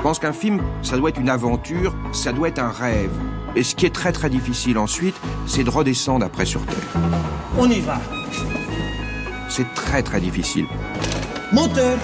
[0.00, 3.10] Je pense qu'un film, ça doit être une aventure, ça doit être un rêve.
[3.54, 5.14] Et ce qui est très très difficile ensuite,
[5.46, 7.02] c'est de redescendre après sur Terre.
[7.58, 8.00] On y va.
[9.50, 10.64] C'est très très difficile.
[11.52, 11.98] Moteur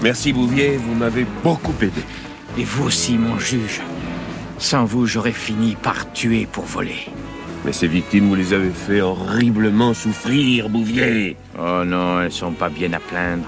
[0.00, 2.02] Merci Bouvier, vous m'avez beaucoup aidé.
[2.56, 3.82] Et vous aussi, mon juge.
[4.56, 7.10] Sans vous, j'aurais fini par tuer pour voler.
[7.66, 11.36] Mais ces victimes, vous les avez fait horriblement souffrir, Bouvier.
[11.58, 13.44] Oh non, elles sont pas bien à plaindre.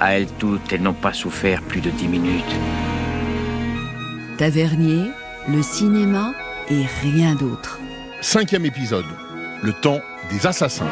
[0.00, 2.56] À elles toutes, elles n'ont pas souffert plus de dix minutes.
[4.38, 5.10] Tavernier,
[5.46, 6.32] le cinéma
[6.70, 7.78] et rien d'autre.
[8.22, 9.04] Cinquième épisode.
[9.62, 10.00] Le temps
[10.30, 10.88] des assassins.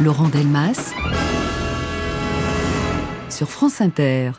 [0.00, 0.94] Laurent Delmas
[3.28, 4.32] sur France Inter.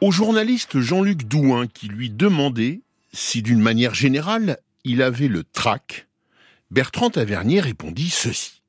[0.00, 2.80] Au journaliste Jean-Luc Douin qui lui demandait
[3.12, 6.08] si d'une manière générale il avait le trac,
[6.70, 8.62] Bertrand Tavernier répondit ceci.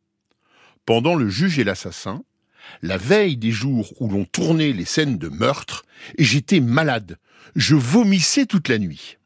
[0.86, 2.24] Pendant le juge et l'assassin,
[2.82, 5.86] la veille des jours où l'on tournait les scènes de meurtre,
[6.20, 7.20] j'étais malade,
[7.56, 9.18] je vomissais toute la nuit.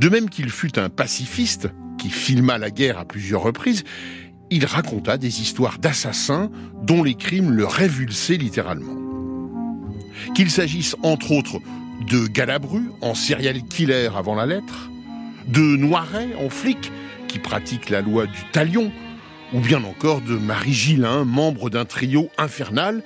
[0.00, 3.84] De même qu'il fut un pacifiste, qui filma la guerre à plusieurs reprises,
[4.50, 6.50] il raconta des histoires d'assassins
[6.82, 8.94] dont les crimes le révulsaient littéralement.
[10.34, 11.60] Qu'il s'agisse entre autres
[12.10, 14.90] de Galabru en serial killer avant la lettre,
[15.48, 16.90] de Noiret en flic
[17.28, 18.92] qui pratique la loi du talion,
[19.52, 23.02] ou bien encore de Marie Gillin, membre d'un trio infernal,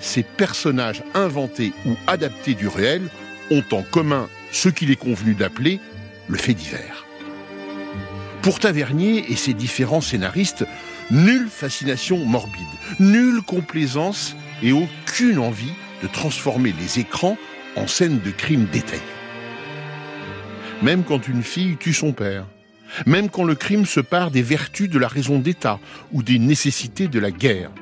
[0.00, 3.02] ces personnages inventés ou adaptés du réel
[3.50, 5.80] ont en commun ce qu'il est convenu d'appeler
[6.28, 7.05] le fait divers.
[8.46, 10.64] Pour Tavernier et ses différents scénaristes,
[11.10, 12.62] nulle fascination morbide,
[13.00, 17.36] nulle complaisance et aucune envie de transformer les écrans
[17.74, 19.02] en scènes de crimes détaillés.
[20.80, 22.46] Même quand une fille tue son père,
[23.04, 25.80] même quand le crime se part des vertus de la raison d'État
[26.12, 27.72] ou des nécessités de la guerre.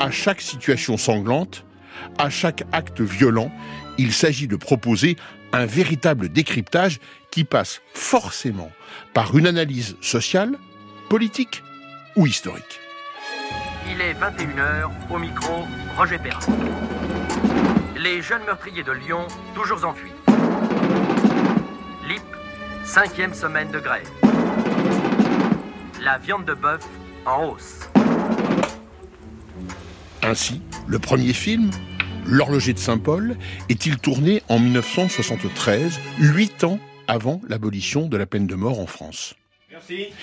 [0.00, 1.64] À chaque situation sanglante,
[2.18, 3.52] à chaque acte violent,
[3.96, 5.16] il s'agit de proposer
[5.52, 6.98] un véritable décryptage
[7.30, 8.70] qui passe forcément
[9.14, 10.58] par une analyse sociale,
[11.08, 11.62] politique
[12.16, 12.80] ou historique.
[13.90, 15.64] Il est 21h, au micro,
[15.96, 16.40] Roger Perrin.
[17.96, 20.14] Les jeunes meurtriers de Lyon, toujours en fuite.
[22.06, 22.22] LIP,
[22.84, 24.08] cinquième semaine de grève.
[26.02, 26.84] La viande de bœuf
[27.26, 27.88] en hausse.
[30.22, 31.70] Ainsi, le premier film,
[32.28, 33.36] L'horloger de Saint-Paul,
[33.70, 36.78] est-il tourné en 1973, huit ans
[37.08, 39.34] avant l'abolition de la peine de mort en France.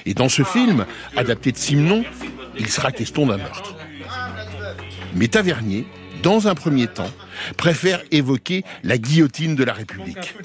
[0.06, 0.86] Et dans ce film,
[1.18, 2.04] adapté de Simon,
[2.58, 3.76] il sera question d'un meurtre.
[5.16, 5.86] Mais Tavernier,
[6.24, 7.12] dans un premier temps,
[7.58, 10.36] préfère évoquer la guillotine de la République.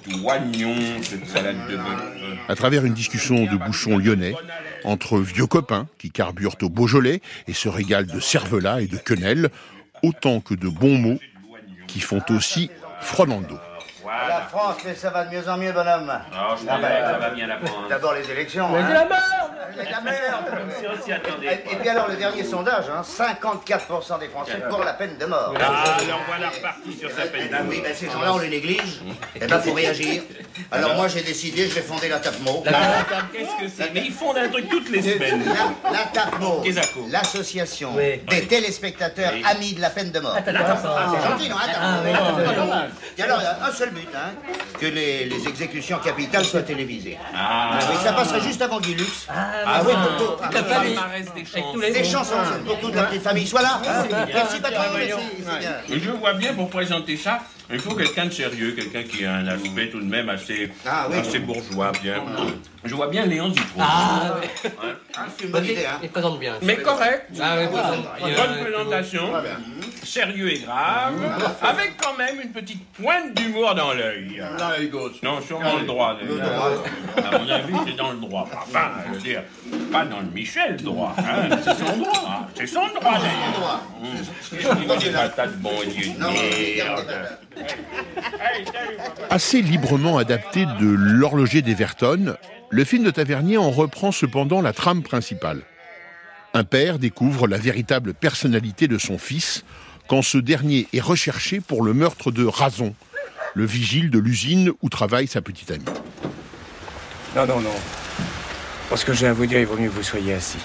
[2.49, 4.35] À travers une discussion de bouchons lyonnais,
[4.85, 9.51] entre vieux copains qui carburent au Beaujolais et se régalent de cervelas et de quenelles,
[10.03, 11.19] autant que de bons mots
[11.87, 12.71] qui font aussi
[13.01, 13.59] froid dans le dos.
[14.41, 16.07] La France, mais ça va de mieux en mieux, bonhomme.
[16.33, 17.89] Non, je pense que ça va bien la France.
[17.91, 18.71] D'abord les élections.
[18.71, 19.07] Mais hein.
[19.77, 21.47] La attendez.
[21.71, 25.55] Et, puis alors, le dernier sondage, hein, 54% des Français pour la peine de mort.
[25.61, 27.47] Ah, alors voilà reparti sur sa peine.
[27.47, 29.01] Eh ben oui, ben ces gens-là, on les néglige.
[29.37, 30.23] Eh ben, faut réagir.
[30.71, 32.65] Alors moi, j'ai décidé, je vais fonder la TAPMO.
[33.33, 33.93] Qu'est-ce que c'est?
[33.95, 35.45] Mais ils font un truc toutes les semaines.
[35.45, 36.63] La, la TAPMO,
[37.11, 39.45] l'association des téléspectateurs Oui.
[39.49, 40.35] amis de la peine de mort.
[40.37, 41.17] Attends, attends, Ah, attends.
[41.23, 41.57] c'est gentil, non.
[41.61, 42.87] Ah.
[43.19, 44.33] Et alors, il y a un seul but, hein,
[44.81, 47.19] que les, les exécutions capitales soient télévisées.
[47.35, 49.05] Ah, Oui, ça passerait juste avant Guilux.
[49.29, 50.43] Ah, oui, oui, pour tout.
[50.43, 51.93] toute la Ah, famille.
[51.93, 52.35] des chansons
[52.67, 53.47] pour toute la petite famille.
[53.47, 53.81] Soit là.
[54.33, 54.83] Merci, patron.
[54.95, 55.15] Merci.
[55.39, 55.73] c'est bien.
[55.89, 57.41] Et Je vois bien pour présenter ça,
[57.73, 61.07] il faut quelqu'un de sérieux, quelqu'un qui a un aspect tout de même assez, Ah,
[61.11, 61.19] oui.
[61.19, 62.17] assez bourgeois, bien.
[62.85, 63.79] Je vois bien Léon Zitrou.
[63.81, 64.71] Ah, oui.
[65.17, 65.99] Ah, c'est une bonne idée, hein.
[66.03, 66.55] Il présente bien.
[66.63, 67.27] Mais correct.
[67.41, 68.35] Ah, oui, présente bien.
[68.37, 69.33] Bonne présentation,
[70.03, 71.15] sérieux et grave,
[71.63, 74.43] avec quand même une petite pointe d'humour dans l'œil.
[75.23, 76.17] Non, sûrement le droit.
[76.21, 76.83] d'ailleurs.
[77.33, 78.49] À mon avis, c'est dans le droit.
[78.53, 79.43] Enfin, je veux dire,
[79.93, 81.15] pas dans le Michel droit.
[81.19, 81.57] hein.
[81.63, 82.49] C'est son droit.
[82.55, 83.81] C'est son droit d'ailleurs.
[84.03, 84.09] Hum.
[84.53, 86.13] Il n'est pas tas de bon Dieu
[89.31, 92.37] Assez librement adapté de L'horloger d'Everton,
[92.69, 95.63] le film de Tavernier en reprend cependant la trame principale.
[96.53, 99.65] Un père découvre la véritable personnalité de son fils
[100.09, 102.95] quand ce dernier est recherché pour le meurtre de Razon,
[103.55, 105.85] le vigile de l'usine où travaille sa petite amie.
[107.37, 107.71] Non, non, non.
[108.89, 110.59] Pour ce que j'ai à vous dire, il vaut mieux que vous soyez assis.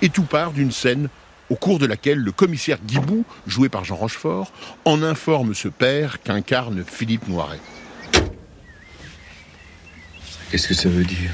[0.00, 1.08] Et tout part d'une scène
[1.50, 4.52] au cours de laquelle le commissaire Guibou, joué par Jean Rochefort,
[4.84, 7.60] en informe ce père qu'incarne Philippe Noiret.
[10.50, 11.30] Qu'est-ce que ça veut dire?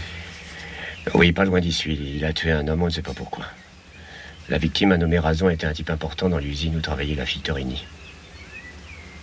[1.15, 1.99] Oui, pas loin d'ici.
[2.17, 3.47] Il a tué un homme, on ne sait pas pourquoi.
[4.49, 7.43] La victime a nommé Razon était un type important dans l'usine où travaillait la fille
[7.43, 7.85] Torini.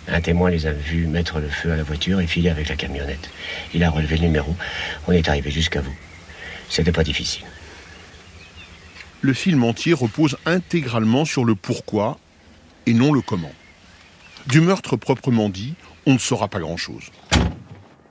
[0.08, 2.76] Un témoin les a vus mettre le feu à la voiture et filer avec la
[2.76, 3.30] camionnette.
[3.74, 4.54] Il a relevé le numéro.
[5.08, 5.94] On est arrivé jusqu'à vous.
[6.68, 7.44] C'était pas difficile.
[9.26, 12.20] Le film entier repose intégralement sur le pourquoi
[12.86, 13.50] et non le comment.
[14.46, 15.74] Du meurtre proprement dit,
[16.06, 17.10] on ne saura pas grand-chose.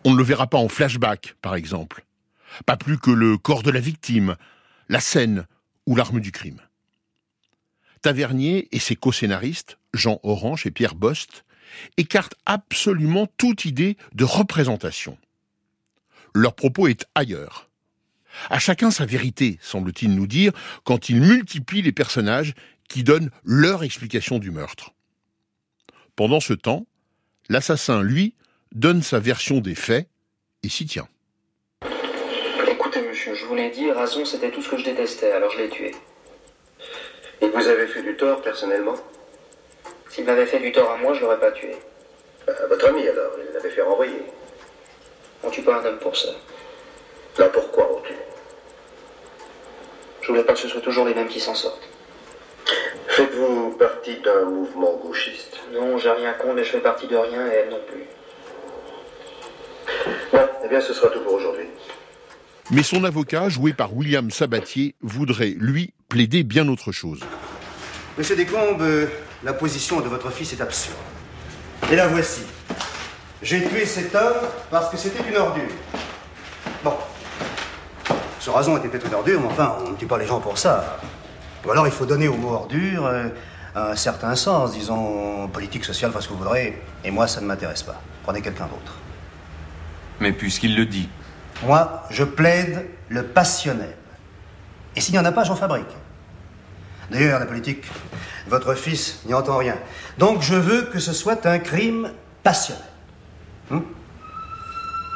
[0.03, 2.03] On ne le verra pas en flashback, par exemple.
[2.65, 4.35] Pas plus que le corps de la victime,
[4.89, 5.45] la scène
[5.85, 6.59] ou l'arme du crime.
[8.01, 11.45] Tavernier et ses co-scénaristes, Jean Orange et Pierre Bost,
[11.95, 15.17] écartent absolument toute idée de représentation.
[16.33, 17.64] Leur propos est ailleurs.
[18.49, 20.51] À chacun sa vérité, semble-t-il nous dire,
[20.83, 22.53] quand ils multiplient les personnages
[22.89, 24.93] qui donnent leur explication du meurtre.
[26.15, 26.85] Pendant ce temps,
[27.49, 28.35] l'assassin, lui,
[28.73, 30.07] donne sa version des faits
[30.63, 31.07] et s'y tient.
[32.67, 35.57] Écoutez, monsieur, je vous l'ai dit, Razon, c'était tout ce que je détestais, alors je
[35.59, 35.91] l'ai tué.
[37.41, 38.95] Et vous avez fait du tort, personnellement?
[40.09, 41.75] S'il m'avait fait du tort à moi, je l'aurais pas tué.
[42.47, 44.21] À votre ami, alors, il l'avait fait renvoyer.
[45.43, 46.29] On tue pas un homme pour ça.
[47.37, 48.13] Là, pourquoi tue
[50.21, 51.87] Je voulais pas que ce soit toujours les mêmes qui s'en sortent.
[53.07, 57.45] Faites-vous partie d'un mouvement gauchiste Non, j'ai rien contre, mais je fais partie de rien
[57.47, 58.03] et elle non plus.
[60.31, 61.67] Bon, eh bien, ce sera tout pour aujourd'hui.
[62.71, 67.19] Mais son avocat, joué par William Sabatier, voudrait, lui, plaider bien autre chose.
[68.17, 69.07] Monsieur Descombes, euh,
[69.43, 70.97] la position de votre fils est absurde.
[71.91, 72.41] Et la voici.
[73.41, 75.63] J'ai tué cet homme parce que c'était une ordure.
[78.45, 80.59] Ce rason était peut-être une ordure, mais enfin, on ne tue pas les gens pour
[80.59, 80.99] ça.
[81.65, 83.27] Ou alors il faut donner au mot ordure euh,
[83.73, 86.79] un certain sens, disons politique, social, enfin ce que vous voudrez.
[87.03, 87.99] Et moi, ça ne m'intéresse pas.
[88.21, 88.99] Prenez quelqu'un d'autre.
[90.19, 91.09] Mais puisqu'il le dit.
[91.65, 93.95] Moi, je plaide le passionnel.
[94.95, 95.97] Et s'il n'y en a pas, j'en fabrique.
[97.09, 97.83] D'ailleurs, la politique,
[98.45, 99.77] votre fils n'y entend rien.
[100.19, 102.11] Donc je veux que ce soit un crime
[102.43, 102.83] passionnel.
[103.71, 103.85] Hum?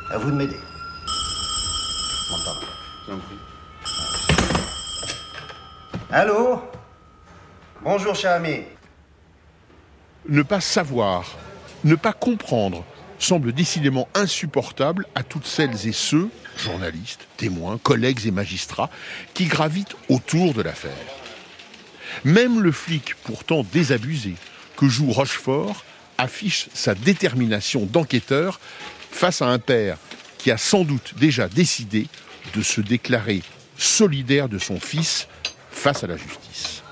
[0.09, 0.57] À vous de m'aider.
[6.11, 6.59] Allô?
[7.83, 8.63] Bonjour, cher ami.
[10.27, 11.37] Ne pas savoir,
[11.83, 12.83] ne pas comprendre,
[13.19, 18.89] semble décidément insupportable à toutes celles et ceux, journalistes, témoins, collègues et magistrats,
[19.35, 20.91] qui gravitent autour de l'affaire.
[22.23, 24.33] Même le flic, pourtant désabusé,
[24.77, 25.85] que joue Rochefort,
[26.17, 28.59] affiche sa détermination d'enquêteur
[29.11, 29.99] face à un père
[30.39, 32.07] qui a sans doute déjà décidé
[32.55, 33.43] de se déclarer
[33.77, 35.27] solidaire de son fils
[35.79, 36.83] face à la justice.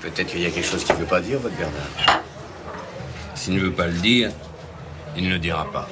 [0.00, 2.20] Peut-être qu'il y a quelque chose qu'il ne veut pas dire, votre Bernard.
[3.34, 4.30] S'il ne veut pas le dire,
[5.16, 5.88] il ne le dira pas.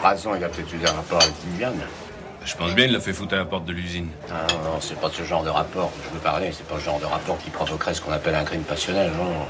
[0.00, 1.80] Razon, il a peut-être eu un rapport avec Viviane.
[2.44, 4.08] Je pense bien qu'il l'a fait foutre à la porte de l'usine.
[4.30, 6.52] Ah non, non, c'est pas de ce genre de rapport que je veux parler.
[6.56, 9.46] C'est pas le genre de rapport qui provoquerait ce qu'on appelle un crime passionnel, non.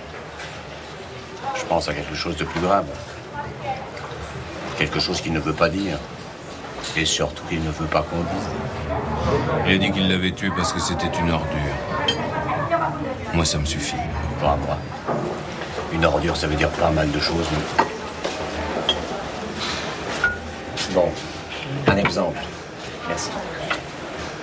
[1.55, 2.87] Je pense à quelque chose de plus grave.
[4.79, 5.99] Quelque chose qu'il ne veut pas dire.
[6.97, 8.49] Et surtout qu'il ne veut pas qu'on dise.
[9.67, 11.75] Il a dit qu'il l'avait tué parce que c'était une ordure.
[13.33, 13.97] Moi, ça me suffit.
[14.41, 14.77] Pas moi.
[15.93, 17.85] Une ordure, ça veut dire pas mal de choses, mais...
[20.93, 21.09] Bon,
[21.87, 22.41] un exemple.
[23.09, 23.31] Merci.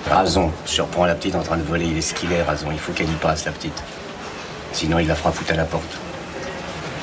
[0.09, 1.85] Razon surprend la petite en train de voler.
[1.85, 2.67] Il est ce qu'il est, Razon.
[2.71, 3.83] Il faut qu'elle y passe, la petite.
[4.71, 5.97] Sinon, il la fera foutre à la porte.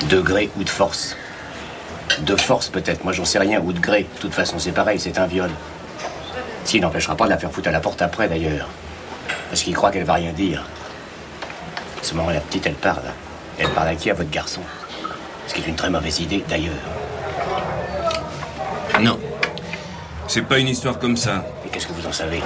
[0.09, 1.15] De gré ou de force.
[2.21, 3.03] De force, peut-être.
[3.03, 3.61] Moi, j'en sais rien.
[3.61, 4.07] Ou de gré.
[4.15, 4.99] De toute façon, c'est pareil.
[4.99, 5.49] C'est un viol.
[6.63, 8.67] S'il n'empêchera pas de la faire foutre à la porte après, d'ailleurs.
[9.49, 10.63] Parce qu'il croit qu'elle va rien dire.
[11.99, 13.03] À ce moment, la petite, elle parle.
[13.59, 14.61] Elle parle à qui À votre garçon?
[15.47, 16.73] Ce qui est une très mauvaise idée, d'ailleurs.
[19.01, 19.19] Non.
[20.27, 21.45] C'est pas une histoire comme ça.
[21.65, 22.41] Et qu'est-ce que vous en savez?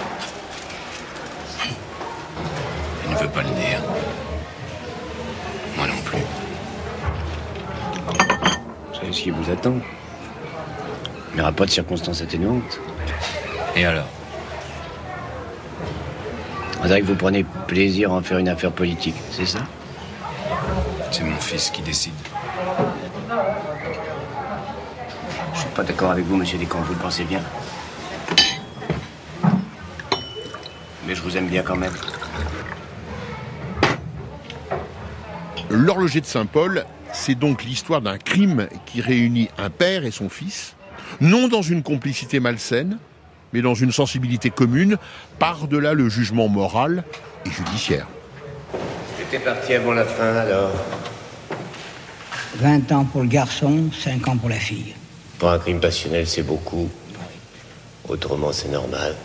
[9.20, 9.76] Ce qui vous attend
[11.32, 12.80] Il n'y aura pas de circonstances atténuantes.
[13.76, 14.08] Et alors?
[16.82, 19.60] On dirait que vous prenez plaisir à en faire une affaire politique, c'est ça?
[21.12, 22.14] C'est mon fils qui décide.
[25.54, 27.42] Je suis pas d'accord avec vous, monsieur Descamps, vous le pensez bien.
[31.06, 31.94] Mais je vous aime bien quand même.
[35.70, 40.76] L'horloger de Saint-Paul, c'est donc l'histoire d'un crime qui réunit un père et son fils,
[41.22, 42.98] non dans une complicité malsaine,
[43.54, 44.98] mais dans une sensibilité commune,
[45.40, 47.04] par-delà le jugement moral
[47.46, 48.08] et judiciaire.
[49.18, 50.72] J'étais parti avant la fin alors.
[52.58, 54.96] 20 ans pour le garçon, 5 ans pour la fille.
[55.38, 56.90] Pour un crime passionnel, c'est beaucoup.
[58.08, 59.16] Autrement, c'est normal.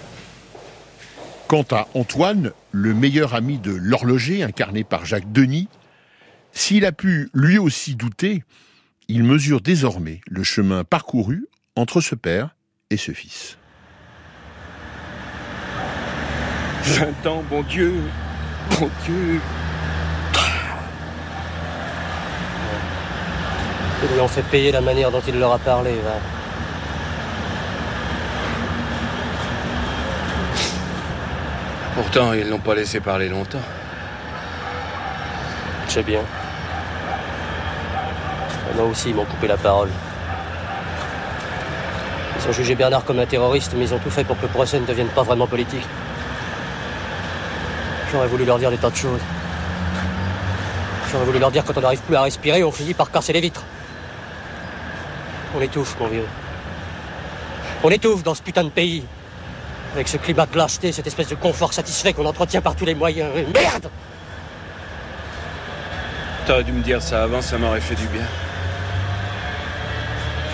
[1.48, 5.68] Quant à Antoine, le meilleur ami de l'horloger, incarné par Jacques Denis,
[6.54, 8.44] s'il a pu lui aussi douter,
[9.08, 11.46] il mesure désormais le chemin parcouru
[11.76, 12.54] entre ce père
[12.90, 13.58] et ce fils.
[16.84, 17.94] 20 ans, bon Dieu
[18.78, 19.40] Bon Dieu
[24.02, 26.20] Ils lui ont fait payer la manière dont il leur a parlé, va.
[31.94, 33.62] Pourtant, ils l'ont pas laissé parler longtemps.
[35.88, 36.20] Sais bien.
[38.72, 39.90] Moi aussi, ils m'ont coupé la parole.
[42.38, 44.48] Ils ont jugé Bernard comme un terroriste, mais ils ont tout fait pour que le
[44.48, 45.86] procès ne devienne pas vraiment politique.
[48.10, 49.20] J'aurais voulu leur dire des tas de choses.
[51.10, 53.40] J'aurais voulu leur dire quand on n'arrive plus à respirer, on finit par casser les
[53.40, 53.62] vitres.
[55.56, 56.26] On étouffe, mon vieux.
[57.84, 59.04] On étouffe dans ce putain de pays.
[59.94, 62.96] Avec ce climat de lâcheté, cette espèce de confort satisfait qu'on entretient par tous les
[62.96, 63.30] moyens.
[63.54, 63.88] Merde
[66.46, 68.24] T'aurais dû me dire ça avant, ça m'aurait fait du bien.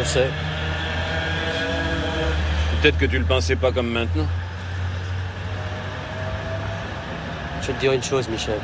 [0.01, 0.29] Je sais.
[2.81, 4.27] Peut-être que tu le pensais pas comme maintenant.
[7.61, 8.59] Je vais te dire une chose, Michel.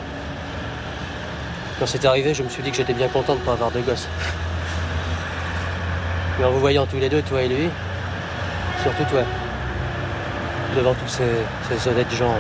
[1.79, 3.81] Quand c'est arrivé, je me suis dit que j'étais bien content de pas avoir de
[3.81, 4.09] gosse.
[6.39, 7.69] Mais en vous voyant tous les deux, toi et lui,
[8.83, 9.21] surtout toi,
[10.75, 11.25] devant tous ces,
[11.69, 12.35] ces honnêtes gens,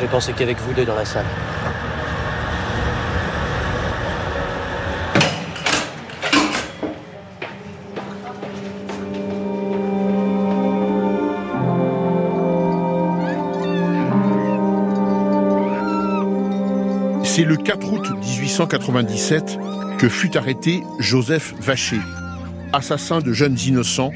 [0.00, 1.26] j'ai pensé qu'avec vous deux dans la salle.
[17.38, 19.60] C'est le 4 août 1897
[19.96, 22.00] que fut arrêté Joseph Vacher,
[22.72, 24.10] assassin de jeunes innocents,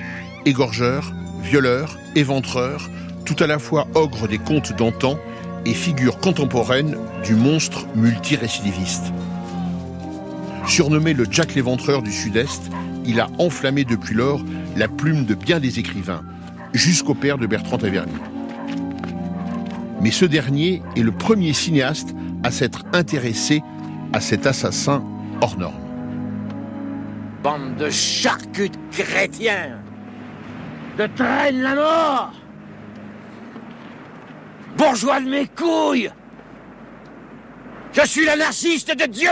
[0.44, 2.90] égorgeur, violeur, éventreur,
[3.24, 5.20] tout à la fois ogre des contes d'antan
[5.64, 9.12] et figure contemporaine du monstre multirécidiviste.
[10.66, 12.72] Surnommé le Jack l'éventreur du Sud-Est,
[13.06, 14.42] il a enflammé depuis lors
[14.76, 16.24] la plume de bien des écrivains,
[16.72, 18.18] jusqu'au père de Bertrand Tavernier.
[20.00, 23.62] Mais ce dernier est le premier cinéaste à s'être intéressé
[24.12, 25.04] à cet assassin
[25.40, 25.74] hors norme.
[27.42, 29.78] Bande de charcutes chrétiens.
[30.98, 32.32] De traîne la mort.
[34.76, 36.10] Bourgeois de mes couilles.
[37.92, 39.28] Je suis l'anarchiste de Dieu.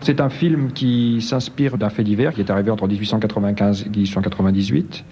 [0.00, 5.04] C'est un film qui s'inspire d'un fait divers qui est arrivé entre 1895 et 1898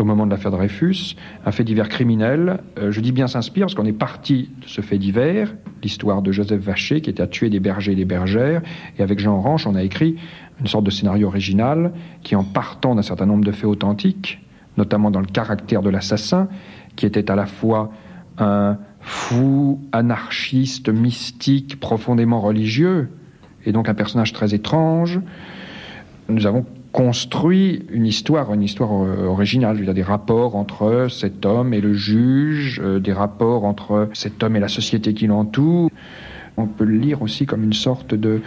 [0.00, 2.60] au moment de l'affaire Dreyfus, un fait divers criminel.
[2.78, 6.32] Euh, je dis bien s'inspire parce qu'on est parti de ce fait divers, l'histoire de
[6.32, 8.62] Joseph Vacher qui était à tuer des bergers et des bergères,
[8.98, 10.16] et avec Jean Ranch, on a écrit
[10.60, 14.40] une sorte de scénario original qui, en partant d'un certain nombre de faits authentiques,
[14.76, 16.48] notamment dans le caractère de l'assassin,
[16.96, 17.92] qui était à la fois
[18.38, 23.10] un fou, anarchiste, mystique, profondément religieux,
[23.64, 25.20] et donc un personnage très étrange,
[26.28, 26.64] nous avons
[26.96, 29.76] construit une histoire, une histoire euh, originale.
[29.78, 34.08] Il y a des rapports entre cet homme et le juge, euh, des rapports entre
[34.14, 35.90] cet homme et la société qui l'entoure.
[36.56, 38.40] On peut le lire aussi comme une sorte de,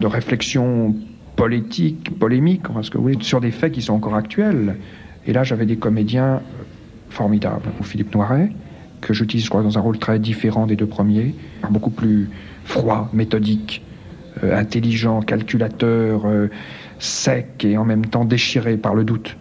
[0.00, 0.96] de réflexion
[1.36, 4.74] politique, polémique, ce que voulez, sur des faits qui sont encore actuels.
[5.24, 6.42] Et là, j'avais des comédiens
[7.10, 7.68] formidables.
[7.82, 8.50] Philippe Noiret,
[9.00, 11.32] que j'utilise, je crois, dans un rôle très différent des deux premiers,
[11.70, 12.28] beaucoup plus
[12.64, 13.82] froid, méthodique,
[14.44, 16.48] euh, intelligent, calculateur, euh,
[16.98, 19.36] sec et en même temps déchiré par le doute.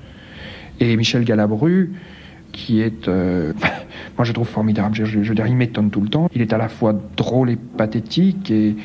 [0.79, 1.93] Et Michel Galabru,
[2.51, 3.53] qui est, euh,
[4.17, 6.29] moi je trouve formidable, je, je, je il m'étonne tout le temps.
[6.33, 8.75] Il est à la fois drôle et pathétique et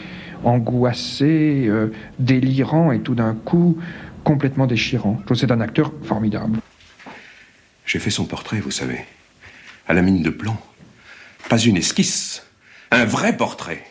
[0.44, 1.88] angoissé, euh,
[2.18, 3.78] délirant et tout d'un coup
[4.24, 5.20] complètement déchirant.
[5.28, 6.58] Je c'est un acteur formidable.
[7.84, 9.00] J'ai fait son portrait, vous savez,
[9.88, 10.56] à la mine de plomb.
[11.48, 12.46] Pas une esquisse,
[12.90, 13.82] un vrai portrait.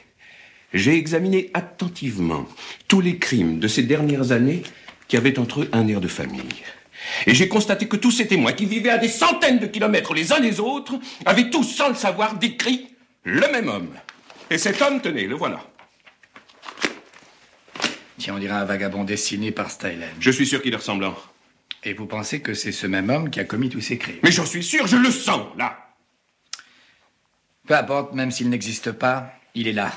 [0.73, 2.47] J'ai examiné attentivement
[2.87, 4.63] tous les crimes de ces dernières années
[5.07, 6.63] qui avaient entre eux un air de famille.
[7.25, 10.31] Et j'ai constaté que tous ces témoins qui vivaient à des centaines de kilomètres les
[10.31, 12.87] uns des autres avaient tous, sans le savoir, décrit
[13.23, 13.93] le même homme.
[14.49, 15.59] Et cet homme, tenez, le voilà.
[18.17, 20.09] Tiens, on dirait un vagabond dessiné par Stylen.
[20.19, 21.15] Je suis sûr qu'il est ressemblant.
[21.83, 24.19] Et vous pensez que c'est ce même homme qui a commis tous ces crimes?
[24.23, 25.95] Mais j'en suis sûr, je le sens, là.
[27.67, 29.91] Peu importe, même s'il n'existe pas, il est là.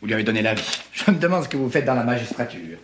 [0.00, 0.78] Vous lui avez donné la vie.
[0.92, 2.78] Je me demande ce que vous faites dans la magistrature.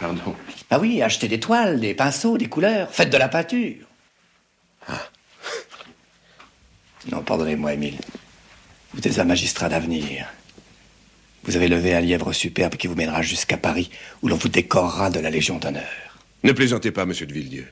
[0.00, 0.34] Pardon.
[0.70, 2.90] Ah oui, achetez des toiles, des pinceaux, des couleurs.
[2.90, 3.86] Faites de la peinture.
[4.88, 5.00] Ah.
[7.10, 7.98] Non, pardonnez-moi, Émile.
[8.92, 10.26] Vous êtes un magistrat d'avenir.
[11.44, 13.90] Vous avez levé un lièvre superbe qui vous mènera jusqu'à Paris,
[14.22, 16.18] où l'on vous décorera de la Légion d'honneur.
[16.42, 17.66] Ne plaisantez pas, monsieur de Villedieu.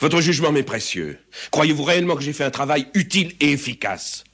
[0.00, 1.18] Votre jugement m'est précieux.
[1.50, 4.24] Croyez-vous réellement que j'ai fait un travail utile et efficace?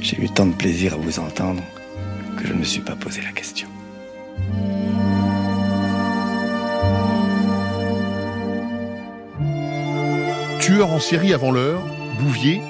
[0.00, 1.62] J'ai eu tant de plaisir à vous entendre
[2.36, 3.68] que je ne me suis pas posé la question.
[10.60, 11.80] Tueur en série avant l'heure,
[12.20, 12.60] Bouvier,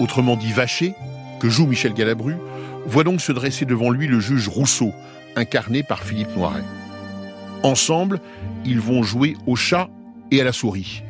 [0.00, 0.94] autrement dit Vacher,
[1.40, 2.36] que joue Michel Galabru,
[2.86, 4.92] voit donc se dresser devant lui le juge Rousseau,
[5.34, 6.64] incarné par Philippe Noiret.
[7.62, 8.20] Ensemble,
[8.64, 9.88] ils vont jouer au chat
[10.30, 11.02] et à la souris.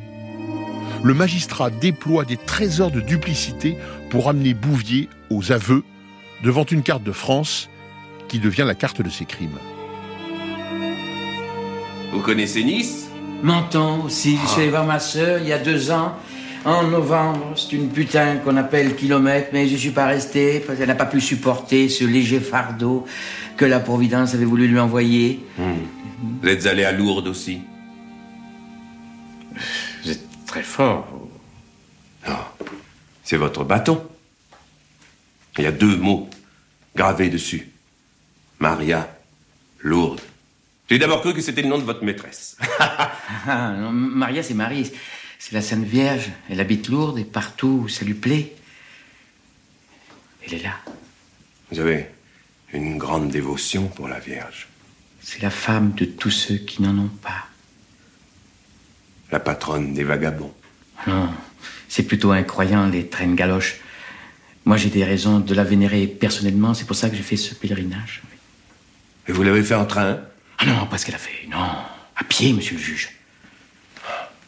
[1.03, 3.77] Le magistrat déploie des trésors de duplicité
[4.09, 5.83] pour amener Bouvier aux aveux
[6.43, 7.69] devant une carte de France
[8.27, 9.57] qui devient la carte de ses crimes.
[12.11, 13.09] Vous connaissez Nice?
[13.43, 14.37] Menton aussi.
[14.43, 16.13] Je suis allé voir ma sœur il y a deux ans.
[16.65, 20.87] En novembre, c'est une putain qu'on appelle kilomètre, mais je suis pas resté parce qu'elle
[20.87, 23.05] n'a pas pu supporter ce léger fardeau
[23.55, 25.45] que la Providence avait voulu lui envoyer.
[25.57, 25.75] Hmm.
[26.41, 27.61] Vous êtes allé à Lourdes aussi?
[29.55, 29.61] Êtes
[30.47, 31.07] très fort.
[32.27, 32.39] Non,
[33.23, 34.03] c'est votre bâton.
[35.57, 36.29] Il y a deux mots
[36.95, 37.69] gravés dessus.
[38.59, 39.15] Maria
[39.79, 40.21] Lourdes.
[40.89, 42.57] J'ai d'abord cru que c'était le nom de votre maîtresse.
[43.49, 44.91] Ah, non, Maria, c'est Marie.
[45.37, 46.31] C'est la Sainte Vierge.
[46.49, 48.55] Elle habite Lourdes et partout où ça lui plaît.
[50.45, 50.75] Elle est là.
[51.71, 52.09] Vous avez
[52.73, 54.67] une grande dévotion pour la Vierge.
[55.21, 57.47] C'est la femme de tous ceux qui n'en ont pas.
[59.31, 60.53] La patronne des vagabonds.
[61.05, 61.29] Non,
[61.89, 63.77] c'est plutôt incroyant, les traînes galoches.
[64.65, 66.73] Moi, j'ai des raisons de la vénérer personnellement.
[66.73, 68.21] C'est pour ça que j'ai fait ce pèlerinage.
[69.27, 70.19] Et vous l'avez fait en train?
[70.57, 71.47] Ah non, pas ce qu'elle a fait.
[71.49, 73.09] Non, à pied, monsieur le juge.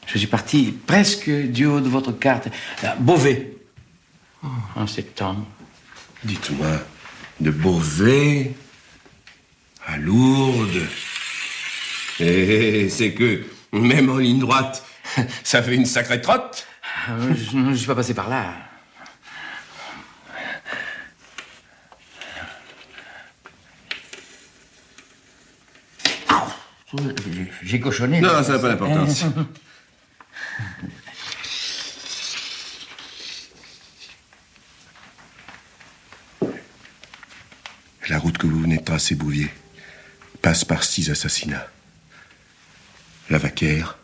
[0.08, 2.48] Je suis parti presque du haut de votre carte,
[2.82, 3.54] à Beauvais,
[4.76, 5.46] en septembre.
[6.24, 6.82] Dites-moi,
[7.40, 8.54] de Beauvais
[9.86, 10.88] à Lourdes.
[12.20, 14.84] Et c'est que, même en ligne droite,
[15.44, 16.68] ça fait une sacrée trotte.
[17.08, 17.12] Ah,
[17.52, 18.54] Je ne suis pas passé par là.
[27.62, 28.20] J'ai cochonné.
[28.22, 29.26] Non, ça n'a pas d'importance.
[38.10, 39.52] La route que vous venez de tracer, Bouvier,
[40.42, 41.68] passe par six assassinats.
[43.30, 43.98] Lavaquère,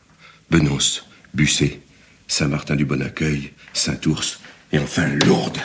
[0.52, 1.80] Benos, Busset,
[2.28, 4.40] Saint-Martin-du-Bon-Accueil, Saint-Ours
[4.72, 5.60] et enfin Lourdes,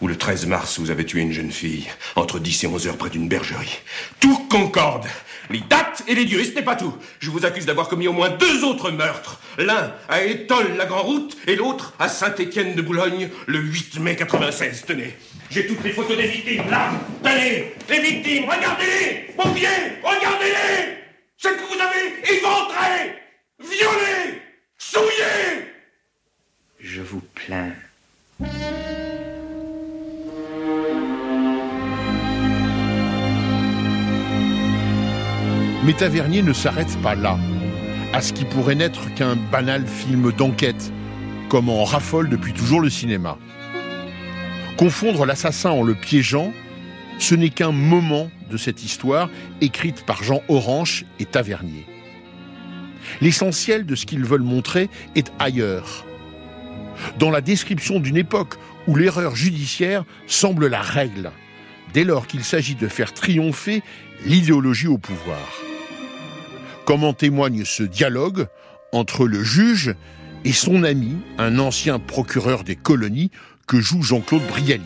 [0.00, 2.96] où le 13 mars vous avez tué une jeune fille entre 10 et 11 heures
[2.96, 3.78] près d'une bergerie.
[4.20, 5.06] Tout concorde.
[5.50, 6.96] Les dates et les lieux, et ce n'est pas tout.
[7.18, 9.40] Je vous accuse d'avoir commis au moins deux autres meurtres.
[9.58, 14.14] L'un à Étole, la Grand Route, et l'autre à Saint-Étienne de Boulogne, le 8 mai
[14.14, 14.84] 96.
[14.86, 15.16] Tenez,
[15.50, 16.92] j'ai toutes les photos des victimes, là.
[17.24, 19.68] Tenez, les victimes, regardez-les Mon pied,
[20.02, 21.01] regardez-les
[21.42, 23.18] Celles que vous avez éventrées,
[23.58, 24.42] violées,
[24.78, 25.66] souillées
[26.78, 27.72] Je vous plains.
[35.84, 37.36] Mais Tavernier ne s'arrête pas là,
[38.12, 40.92] à ce qui pourrait n'être qu'un banal film d'enquête,
[41.48, 43.36] comme en raffole depuis toujours le cinéma.
[44.76, 46.52] Confondre l'assassin en le piégeant,
[47.18, 49.28] ce n'est qu'un moment de cette histoire
[49.60, 51.86] écrite par Jean Orange et Tavernier.
[53.20, 56.04] L'essentiel de ce qu'ils veulent montrer est ailleurs.
[57.18, 58.54] Dans la description d'une époque
[58.86, 61.32] où l'erreur judiciaire semble la règle,
[61.94, 63.82] dès lors qu'il s'agit de faire triompher
[64.24, 65.48] l'idéologie au pouvoir.
[66.84, 68.46] Comme en témoigne ce dialogue
[68.92, 69.94] entre le juge
[70.44, 73.30] et son ami, un ancien procureur des colonies
[73.66, 74.82] que joue Jean-Claude Brialy.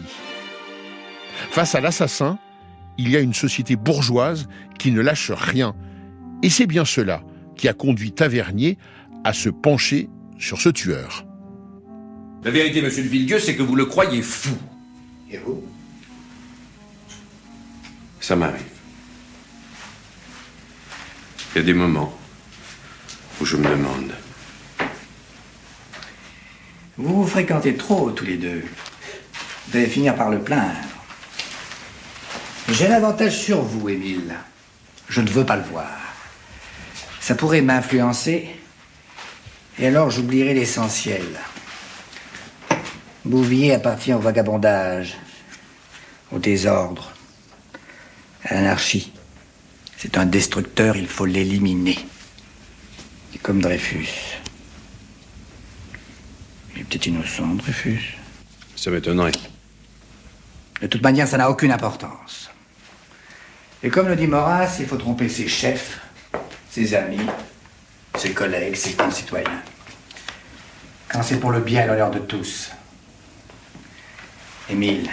[1.51, 2.39] Face à l'assassin,
[2.99, 5.75] il y a une société bourgeoise qui ne lâche rien.
[6.43, 7.23] Et c'est bien cela
[7.57, 8.79] qui a conduit Tavernier
[9.25, 11.27] à se pencher sur ce tueur.
[12.45, 14.57] La vérité, monsieur de Villedieu, c'est que vous le croyez fou.
[15.31, 15.65] Et vous?
[18.21, 18.63] Ça m'arrive.
[21.55, 22.17] Il y a des moments
[23.41, 24.13] où je me demande.
[26.99, 28.63] Vous vous fréquentez trop tous les deux.
[29.69, 30.96] Vous allez finir par le plaindre.
[32.69, 34.35] J'ai l'avantage sur vous, Émile.
[35.09, 35.99] Je ne veux pas le voir.
[37.21, 38.49] Ça pourrait m'influencer.
[39.79, 41.25] Et alors j'oublierai l'essentiel.
[43.25, 45.17] Bouvier appartient au vagabondage,
[46.33, 47.13] au désordre,
[48.45, 49.13] à l'anarchie.
[49.97, 51.99] C'est un destructeur, il faut l'éliminer.
[53.33, 54.09] C'est comme Dreyfus.
[56.75, 58.17] Il est peut-être innocent, Dreyfus.
[58.77, 59.33] Ça m'étonnerait.
[60.81, 62.51] De toute manière, ça n'a aucune importance.
[63.83, 66.01] Et comme le dit Maurras, il faut tromper ses chefs,
[66.71, 67.27] ses amis,
[68.17, 69.63] ses collègues, ses concitoyens.
[71.09, 72.71] Quand c'est pour le bien et l'honneur de tous.
[74.69, 75.11] Émile,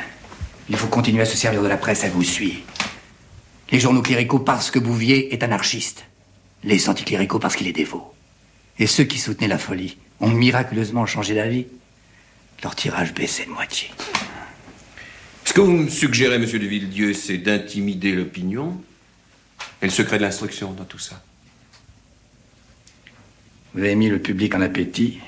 [0.70, 2.64] il faut continuer à se servir de la presse, elle vous suit.
[3.72, 6.06] Les journaux cléricaux parce que Bouvier est anarchiste.
[6.64, 8.14] Les anticléricaux parce qu'il est dévot.
[8.80, 11.68] Et ceux qui soutenaient la folie ont miraculeusement changé d'avis.
[12.64, 13.92] Leur tirage baissait de moitié.
[15.46, 18.82] Ce que vous me suggérez, monsieur de Villedieu, c'est d'intimider l'opinion
[19.82, 21.22] et le secret de l'instruction dans tout ça.
[23.74, 25.20] Vous avez mis le public en appétit.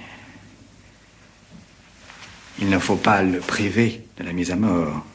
[2.60, 5.06] Il ne faut pas le priver de la mise à mort.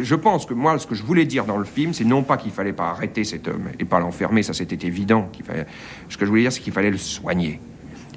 [0.00, 2.36] Je pense que moi, ce que je voulais dire dans le film, c'est non pas
[2.36, 5.28] qu'il fallait pas arrêter cet homme et pas l'enfermer, ça c'était évident.
[5.32, 5.66] Qu'il fallait...
[6.08, 7.60] Ce que je voulais dire, c'est qu'il fallait le soigner.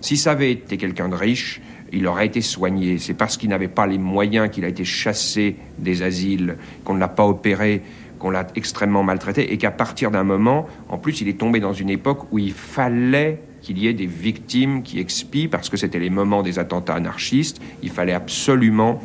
[0.01, 2.97] Si ça avait été quelqu'un de riche, il aurait été soigné.
[2.97, 6.99] C'est parce qu'il n'avait pas les moyens qu'il a été chassé des asiles, qu'on ne
[6.99, 7.81] l'a pas opéré,
[8.19, 11.73] qu'on l'a extrêmement maltraité, et qu'à partir d'un moment, en plus, il est tombé dans
[11.73, 15.99] une époque où il fallait qu'il y ait des victimes qui expient, parce que c'était
[15.99, 19.01] les moments des attentats anarchistes, il fallait absolument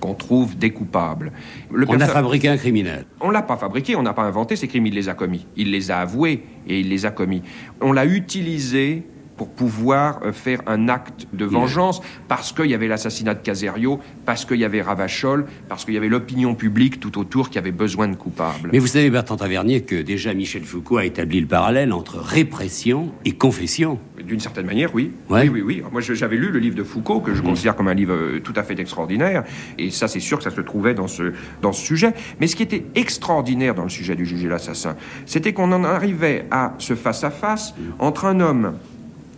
[0.00, 1.32] qu'on trouve des coupables.
[1.72, 3.06] Le on a fabriqué un criminel.
[3.20, 5.46] On l'a pas fabriqué, on n'a pas inventé ces crimes, il les a commis.
[5.56, 7.42] Il les a avoués et il les a commis.
[7.80, 9.04] On l'a utilisé
[9.36, 14.00] pour pouvoir euh, faire un acte de vengeance, parce qu'il y avait l'assassinat de Caserio,
[14.24, 17.72] parce qu'il y avait Ravachol, parce qu'il y avait l'opinion publique tout autour qui avait
[17.72, 18.70] besoin de coupables.
[18.72, 23.12] Mais vous savez, Bertrand Tavernier, que déjà Michel Foucault a établi le parallèle entre répression
[23.24, 23.98] et confession.
[24.24, 25.12] D'une certaine manière, oui.
[25.28, 25.82] Oui, oui, oui.
[25.90, 27.44] Moi, j'avais lu le livre de Foucault, que je mm.
[27.44, 29.44] considère comme un livre euh, tout à fait extraordinaire,
[29.78, 32.12] et ça, c'est sûr que ça se trouvait dans ce, dans ce sujet.
[32.40, 35.84] Mais ce qui était extraordinaire dans le sujet du juge et l'assassin, c'était qu'on en
[35.84, 38.74] arrivait à ce face-à-face -face entre un homme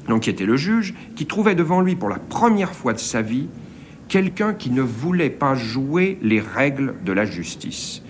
[0.09, 3.49] donc était le juge, qui trouvait devant lui pour la première fois de sa vie
[4.09, 8.03] quelqu'un qui ne voulait pas jouer les règles de la justice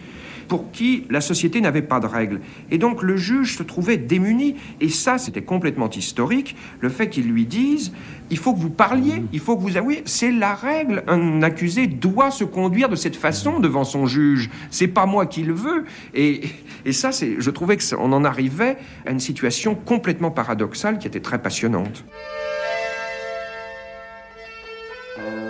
[0.48, 2.40] pour qui la société n'avait pas de règles.
[2.70, 4.56] Et donc le juge se trouvait démuni.
[4.80, 7.92] Et ça, c'était complètement historique, le fait qu'ils lui disent,
[8.30, 11.04] il faut que vous parliez, il faut que vous avouiez, c'est la règle.
[11.06, 14.50] Un accusé doit se conduire de cette façon devant son juge.
[14.70, 15.84] C'est pas moi qui le veux.
[16.14, 16.40] Et,
[16.84, 21.20] et ça, c'est, je trouvais qu'on en arrivait à une situation complètement paradoxale qui était
[21.20, 22.04] très passionnante.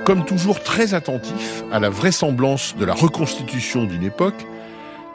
[0.04, 4.46] Comme toujours très attentif à la vraisemblance de la reconstitution d'une époque,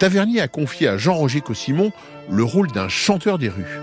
[0.01, 1.91] Tavernier a confié à Jean-Roger Cossimon
[2.27, 3.79] le rôle d'un chanteur des rues.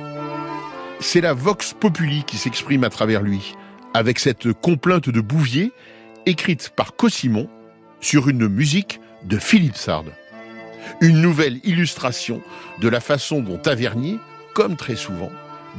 [0.99, 3.55] C'est la vox populi qui s'exprime à travers lui,
[3.95, 5.71] avec cette complainte de Bouvier,
[6.27, 7.49] écrite par Cossimon
[8.01, 10.07] sur une musique de Philippe Sard.
[11.01, 12.43] Une nouvelle illustration
[12.81, 14.19] de la façon dont Tavernier,
[14.55, 15.31] comme très souvent,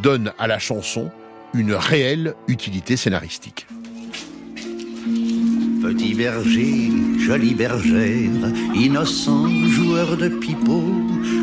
[0.02, 1.12] donne à la chanson
[1.54, 3.68] une réelle utilité scénaristique.
[5.82, 10.84] Petit berger, jolie bergère, innocent de pipeau,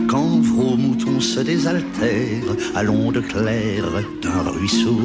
[0.09, 3.90] quand vos moutons se désaltèrent à l'onde claire
[4.22, 5.00] d'un ruisseau.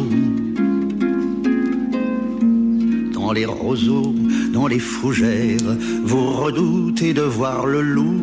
[3.14, 4.14] Dans les roseaux,
[4.54, 8.22] dans les fougères, vous redoutez de voir le loup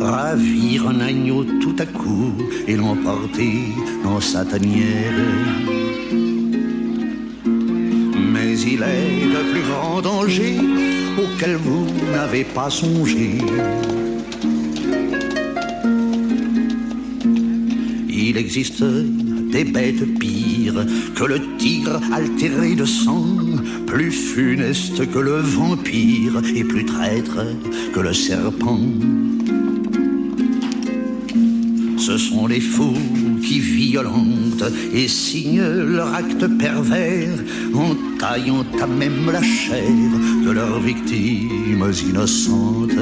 [0.00, 2.32] ravir un agneau tout à coup
[2.66, 3.72] et l'emporter
[4.04, 5.14] dans sa tanière
[8.66, 10.56] il est de plus grand danger
[11.16, 13.38] auquel vous n'avez pas songé.
[18.20, 23.36] Il existe des bêtes pires que le tigre altéré de sang,
[23.86, 27.38] plus funeste que le vampire et plus traître
[27.94, 28.80] que le serpent.
[31.96, 33.06] Ce sont les fous
[33.40, 37.38] qui violentent et signent leur acte pervers
[37.72, 40.10] en taillant à même la chair
[40.44, 42.98] de leurs victimes innocentes.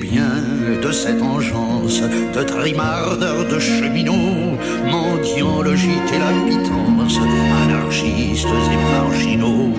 [0.00, 0.42] Bien
[0.82, 4.56] de cette engeance de trimardeur de cheminots,
[4.90, 7.18] mendiant le gîte et la pitance,
[7.64, 9.74] anarchistes et marginaux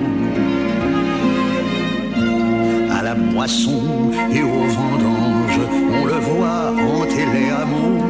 [3.15, 3.81] moisson
[4.33, 5.59] et aux vendanges,
[5.99, 8.03] on le voit hanter les hameaux,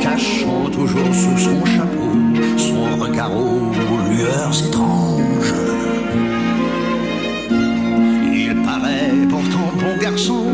[0.00, 2.12] cachant toujours sous son chapeau
[2.56, 3.72] son regard aux
[4.10, 5.54] lueurs étranges.
[8.32, 10.46] Il paraît pourtant bon garçon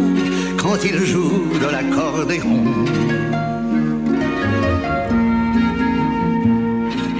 [0.66, 2.64] quand il joue de l'accordéon.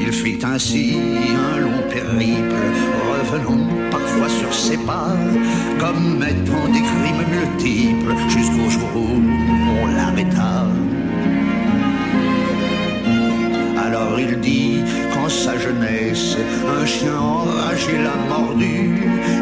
[0.00, 0.98] Il fit ainsi
[1.48, 2.64] un long périple,
[3.12, 5.14] revenant parfois sur ses pas,
[5.78, 9.08] comme étant des crimes multiples, jusqu'au jour où
[9.80, 10.66] on l'arrêta.
[14.18, 16.36] Il dit qu'en sa jeunesse,
[16.80, 18.94] un chien enragé l'a mordu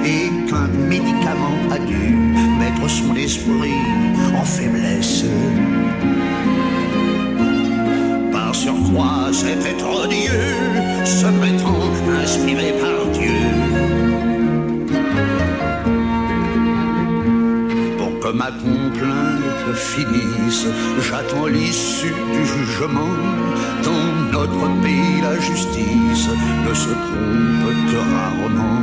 [0.05, 2.17] et qu'un médicament a dû
[2.59, 3.81] mettre son esprit
[4.37, 5.25] en faiblesse.
[8.33, 11.81] Par surcroît, cet être odieux se prétend
[12.23, 13.41] inspiré par Dieu.
[17.99, 18.51] Pour que ma
[19.65, 20.67] complainte finisse,
[21.09, 23.15] j'attends l'issue du jugement.
[23.83, 26.29] Dans notre pays, la justice
[26.67, 28.81] ne se trompe que rarement.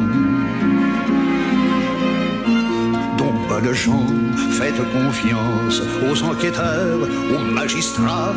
[3.18, 4.08] Donc, bonnes gens,
[4.52, 7.00] faites confiance aux enquêteurs,
[7.34, 8.36] aux magistrats,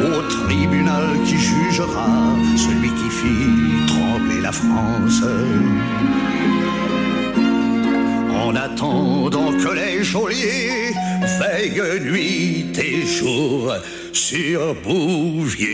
[0.00, 2.08] au tribunal qui jugera
[2.56, 5.22] celui qui fit trembler la France.
[8.44, 10.75] En attendant que les geôliers
[11.26, 13.74] veillent nuit et jour
[14.12, 15.66] sur Bouvier.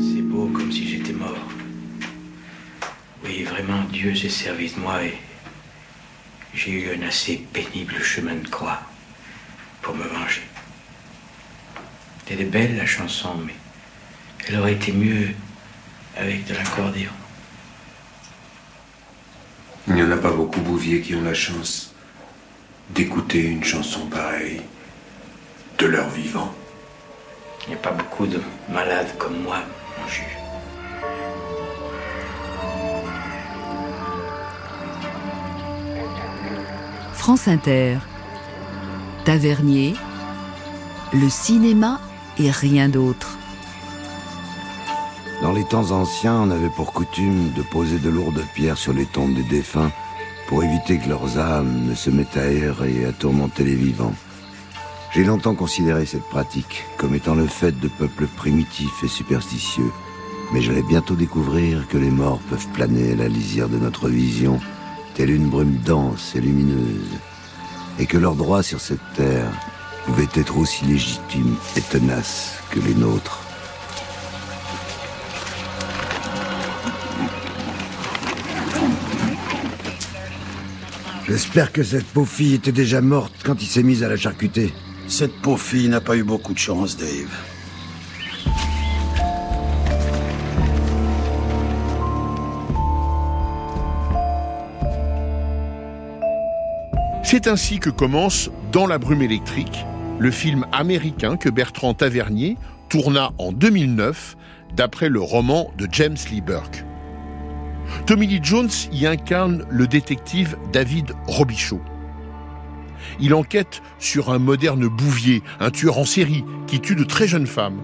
[0.00, 1.36] C'est beau comme si j'étais mort.
[3.24, 5.14] Oui, vraiment, Dieu s'est servi de moi et
[6.54, 8.80] j'ai eu un assez pénible chemin de croix
[9.82, 10.42] pour me venger.
[12.30, 13.54] Elle est belle la chanson, mais
[14.46, 15.28] elle aurait été mieux
[16.16, 17.10] avec de l'accordéon.
[19.88, 21.94] Il n'y en a pas beaucoup, Bouvier, qui ont la chance
[22.90, 24.60] d'écouter une chanson pareille
[25.78, 26.52] de leur vivant.
[27.64, 28.38] Il n'y a pas beaucoup de
[28.70, 29.60] malades comme moi,
[29.98, 30.36] mon juge.
[37.14, 37.96] France Inter.
[39.24, 39.94] Tavernier.
[41.14, 41.98] Le cinéma
[42.38, 43.37] et rien d'autre.
[45.40, 49.06] Dans les temps anciens, on avait pour coutume de poser de lourdes pierres sur les
[49.06, 49.92] tombes des défunts
[50.48, 54.14] pour éviter que leurs âmes ne se mettent à errer et à tourmenter les vivants.
[55.12, 59.92] J'ai longtemps considéré cette pratique comme étant le fait de peuples primitifs et superstitieux,
[60.52, 64.58] mais j'allais bientôt découvrir que les morts peuvent planer à la lisière de notre vision,
[65.14, 67.16] telle une brume dense et lumineuse,
[68.00, 69.52] et que leurs droits sur cette terre
[70.04, 73.47] pouvaient être aussi légitimes et tenaces que les nôtres.
[81.28, 84.72] J'espère que cette pauvre fille était déjà morte quand il s'est mise à la charcuter.
[85.08, 87.28] Cette pauvre fille n'a pas eu beaucoup de chance, Dave.
[97.22, 99.84] C'est ainsi que commence Dans la brume électrique,
[100.18, 102.56] le film américain que Bertrand Tavernier
[102.88, 104.34] tourna en 2009
[104.74, 106.87] d'après le roman de James Lee Burke.
[108.08, 111.82] Tommy Lee Jones y incarne le détective David Robichaud.
[113.20, 117.46] Il enquête sur un moderne bouvier, un tueur en série qui tue de très jeunes
[117.46, 117.78] femmes.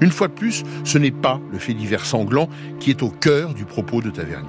[0.00, 3.54] Une fois de plus, ce n'est pas le fait divers sanglant qui est au cœur
[3.54, 4.46] du propos de Tavernier.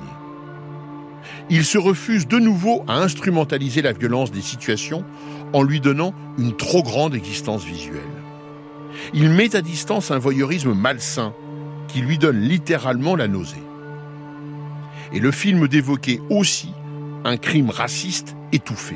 [1.49, 5.03] Il se refuse de nouveau à instrumentaliser la violence des situations
[5.51, 8.03] en lui donnant une trop grande existence visuelle.
[9.15, 11.33] Il met à distance un voyeurisme malsain
[11.87, 13.66] qui lui donne littéralement la nausée.
[15.13, 16.69] Et le film d'évoquer aussi
[17.23, 18.95] un crime raciste étouffé.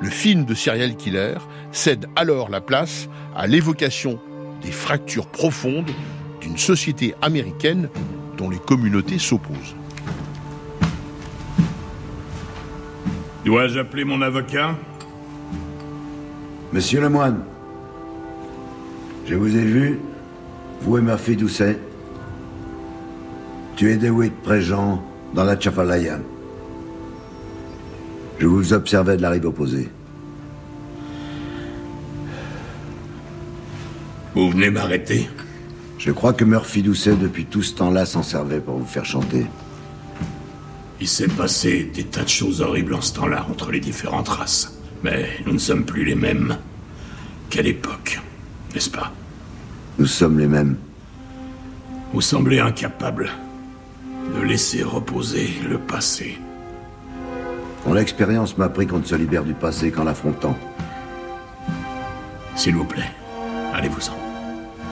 [0.00, 1.34] Le film de serial killer
[1.72, 4.18] cède alors la place à l'évocation
[4.62, 5.90] des fractures profondes
[6.40, 7.88] d'une société américaine
[8.36, 9.76] dont les communautés s'opposent.
[13.44, 14.74] Dois-je appeler mon avocat?
[16.72, 17.44] Monsieur Lemoine,
[19.26, 20.00] je vous ai vu,
[20.80, 21.78] vous et Murphy Doucet,
[23.76, 25.02] tuer Dewitt Préjean
[25.34, 26.18] dans la Chapalaya.
[28.38, 29.88] Je vous observais de la rive opposée.
[34.34, 35.28] Vous venez m'arrêter
[35.98, 39.46] Je crois que Murphy Doucet, depuis tout ce temps-là, s'en servait pour vous faire chanter.
[41.00, 44.78] Il s'est passé des tas de choses horribles en ce temps-là entre les différentes races.
[45.02, 46.56] Mais nous ne sommes plus les mêmes.
[47.50, 48.20] Quelle époque,
[48.72, 49.12] n'est-ce pas?
[49.98, 50.76] Nous sommes les mêmes.
[52.12, 53.30] Vous semblez incapable
[54.34, 56.38] de laisser reposer le passé.
[57.86, 60.56] Mon expérience m'a appris qu'on ne se libère du passé qu'en l'affrontant.
[62.56, 63.10] S'il vous plaît,
[63.72, 64.14] allez-vous-en.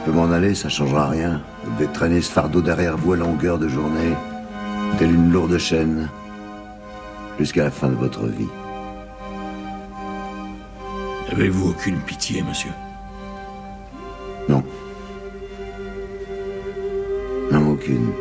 [0.00, 1.42] Je peux m'en aller, ça changera rien.
[1.64, 4.14] Vous devez traîner ce fardeau derrière vous à longueur de journée,
[4.98, 6.09] telle une lourde chaîne,
[7.38, 8.48] jusqu'à la fin de votre vie.
[11.31, 12.72] N'avez-vous aucune pitié, monsieur?
[14.48, 14.62] Non.
[17.50, 18.12] Non, aucune.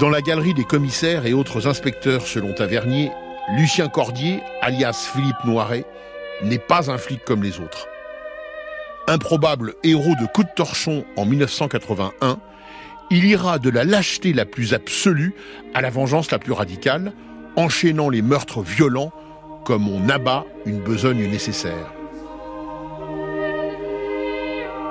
[0.00, 3.12] Dans la galerie des commissaires et autres inspecteurs selon Tavernier,
[3.56, 5.84] Lucien Cordier, alias Philippe Noiret,
[6.42, 7.86] n'est pas un flic comme les autres.
[9.06, 12.38] Improbable héros de coup de torchon en 1981,
[13.10, 15.32] il ira de la lâcheté la plus absolue
[15.74, 17.12] à la vengeance la plus radicale,
[17.54, 19.12] enchaînant les meurtres violents
[19.64, 21.92] comme on abat une besogne nécessaire.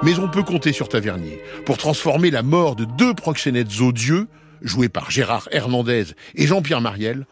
[0.02, 4.28] Mais on peut compter sur Tavernier pour transformer la mort de deux proxénètes odieux
[4.64, 7.26] joué par Gérard Hernandez et Jean-Pierre Mariel,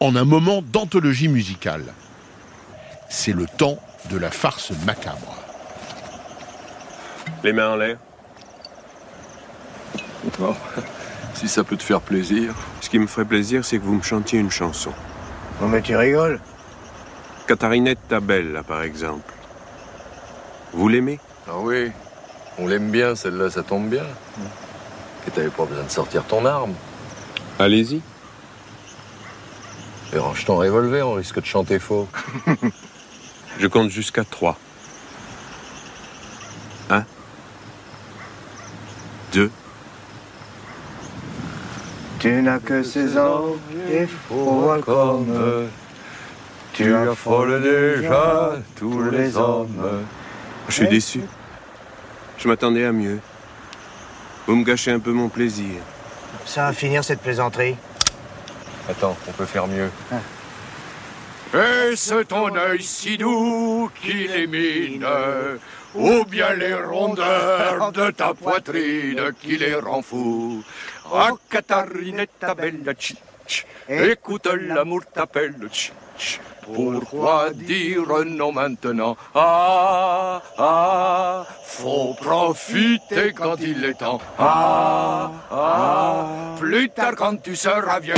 [0.00, 1.84] en un moment d'anthologie musicale.
[3.08, 3.78] C'est le temps
[4.10, 5.36] de la farce macabre.
[7.42, 7.98] Les mains en l'air.
[10.40, 10.54] Oh,
[11.34, 12.54] si ça peut te faire plaisir.
[12.80, 14.92] Ce qui me ferait plaisir, c'est que vous me chantiez une chanson.
[15.60, 16.40] Non mais tu rigoles
[17.46, 19.32] Catharinette Tabelle, là, par exemple.
[20.72, 21.20] Vous l'aimez?
[21.46, 21.92] Ah oui,
[22.58, 24.04] on l'aime bien, celle-là, ça tombe bien.
[25.26, 26.74] Et t'avais pas besoin de sortir ton arme.
[27.58, 28.02] Allez-y.
[30.12, 32.08] Et range ton revolver, on risque de chanter faux.
[33.58, 34.58] Je compte jusqu'à trois.
[36.90, 37.04] Un.
[39.32, 39.50] Deux.
[42.18, 43.56] Tu n'as que 16 ans
[43.90, 45.68] et faux comme
[46.74, 50.04] tu affoles déjà tous les hommes.
[50.68, 51.20] Je suis déçu.
[52.36, 53.20] Je m'attendais à mieux.
[54.46, 55.80] Vous me gâchez un peu mon plaisir.
[56.44, 57.76] Ça va finir cette plaisanterie.
[58.88, 59.90] Attends, on peut faire mieux.
[61.54, 65.06] Est-ce ton œil si doux qui l'émine
[65.94, 70.62] Ou bien les rondeurs de ta poitrine qui les rend fous
[71.12, 73.14] Ah, Catharinetta bella, tch,
[73.46, 75.54] tch, écoute l'amour t'appelle.
[76.72, 79.16] Pourquoi dire non maintenant?
[79.34, 84.20] Ah, ah, faut profiter quand il est temps.
[84.38, 86.26] Ah, ah,
[86.58, 88.14] plus tard quand tu seras vieux.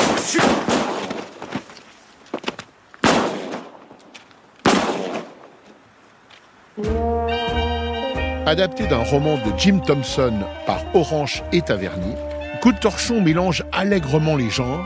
[8.46, 10.34] Adapté d'un roman de Jim Thompson
[10.66, 12.14] par Orange et Tavernier,
[12.60, 14.84] Coup de torchon mélange allègrement les genres,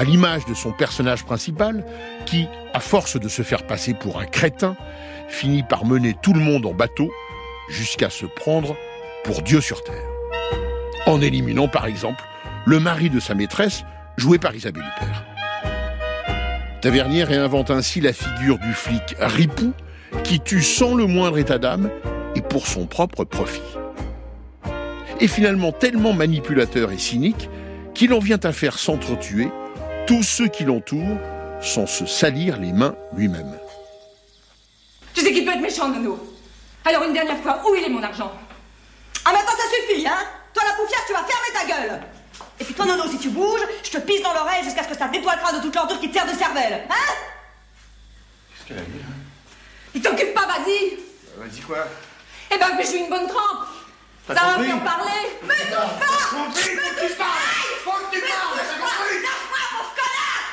[0.00, 1.84] à l'image de son personnage principal,
[2.24, 4.74] qui, à force de se faire passer pour un crétin,
[5.28, 7.12] finit par mener tout le monde en bateau
[7.68, 8.78] jusqu'à se prendre
[9.24, 10.08] pour Dieu sur terre.
[11.04, 12.24] En éliminant, par exemple,
[12.64, 13.84] le mari de sa maîtresse,
[14.16, 15.26] joué par Isabelle Huppert.
[16.80, 19.74] Tavernier réinvente ainsi la figure du flic ripou
[20.24, 21.90] qui tue sans le moindre état d'âme
[22.34, 23.60] et pour son propre profit.
[25.20, 27.50] Et finalement tellement manipulateur et cynique
[27.92, 29.50] qu'il en vient à faire s'entretuer
[30.06, 31.18] tous ceux qui l'entourent
[31.60, 33.58] sans se salir les mains lui-même.
[35.14, 36.18] Tu sais qu'il peut être méchant, Nono?
[36.84, 38.32] Alors une dernière fois, où il est mon argent?
[39.24, 40.18] Ah, maintenant ça suffit, hein?
[40.54, 42.00] Toi, la poufiasse, tu vas fermer ta gueule!
[42.58, 44.96] Et puis toi, Nono, si tu bouges, je te pisse dans l'oreille jusqu'à ce que
[44.96, 46.94] ça nettoie le crâne de toute l'ordure qui te sert de cervelle, hein?
[48.54, 49.14] Qu'est-ce qu'elle a dit hein
[49.94, 50.96] Il t'occupe pas, vas-y!
[51.36, 51.86] Vas-y quoi?
[52.52, 53.66] Eh ben, fais-je une bonne trempe!
[54.26, 54.68] T'as Ça va compris?
[54.70, 55.38] faire parler!
[55.42, 55.76] Me touche pas
[56.52, 57.30] que tu parles!
[57.84, 60.46] Faut que tu parles, t'as compris Lâche-moi, pauvre connard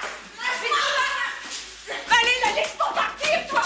[2.19, 3.61] Allez, laisse-moi partir, toi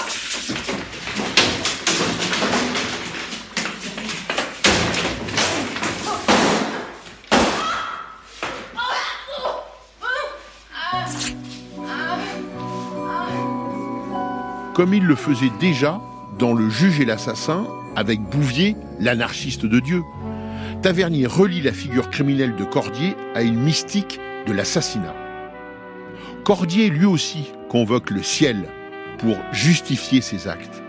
[14.74, 16.02] Comme il le faisait déjà
[16.40, 20.02] dans Le juge et l'assassin avec Bouvier, l'anarchiste de Dieu.
[20.82, 25.21] Tavernier relie la figure criminelle de Cordier à une mystique de l'assassinat.
[26.44, 28.68] Cordier lui aussi convoque le ciel
[29.20, 30.82] pour justifier ses actes.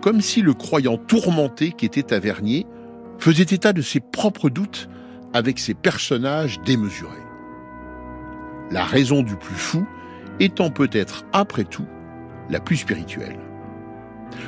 [0.00, 2.66] Comme si le croyant tourmenté qu'était Tavernier
[3.18, 4.88] faisait état de ses propres doutes
[5.34, 7.10] avec ses personnages démesurés.
[8.70, 9.86] La raison du plus fou
[10.40, 11.86] étant peut-être, après tout,
[12.48, 13.38] la plus spirituelle.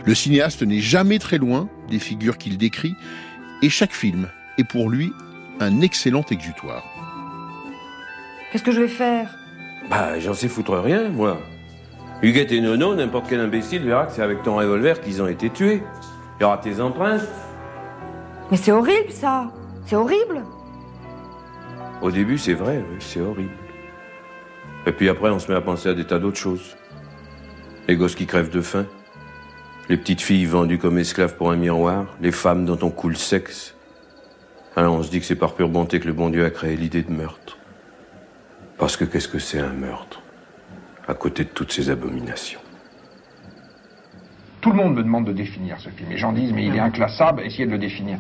[0.07, 2.95] Le cinéaste n'est jamais très loin des figures qu'il décrit,
[3.63, 5.13] et chaque film est pour lui
[5.61, 6.85] un excellent exutoire.
[8.51, 9.44] Qu'est-ce que je vais faire?
[9.91, 11.39] Bah, j'en sais foutre rien, moi.
[12.23, 15.51] Huguette et Nono, n'importe quel imbécile verra que c'est avec ton revolver qu'ils ont été
[15.51, 15.83] tués.
[16.39, 17.29] Il y aura tes empreintes.
[18.51, 19.51] Mais c'est horrible, ça
[19.87, 20.43] C'est horrible
[22.03, 23.53] Au début, c'est vrai, oui, c'est horrible.
[24.87, 26.77] Et puis après, on se met à penser à des tas d'autres choses.
[27.89, 28.87] Les gosses qui crèvent de faim.
[29.89, 32.07] Les petites filles vendues comme esclaves pour un miroir.
[32.21, 33.75] Les femmes dont on coule le sexe.
[34.77, 36.77] Alors on se dit que c'est par pure bonté que le bon Dieu a créé
[36.77, 37.59] l'idée de meurtre.
[38.79, 40.21] Parce que qu'est-ce que c'est un meurtre
[41.07, 42.61] à côté de toutes ces abominations?
[44.61, 46.09] Tout le monde me demande de définir ce film.
[46.11, 48.19] Les gens disent, mais il est inclassable, essayez de le définir.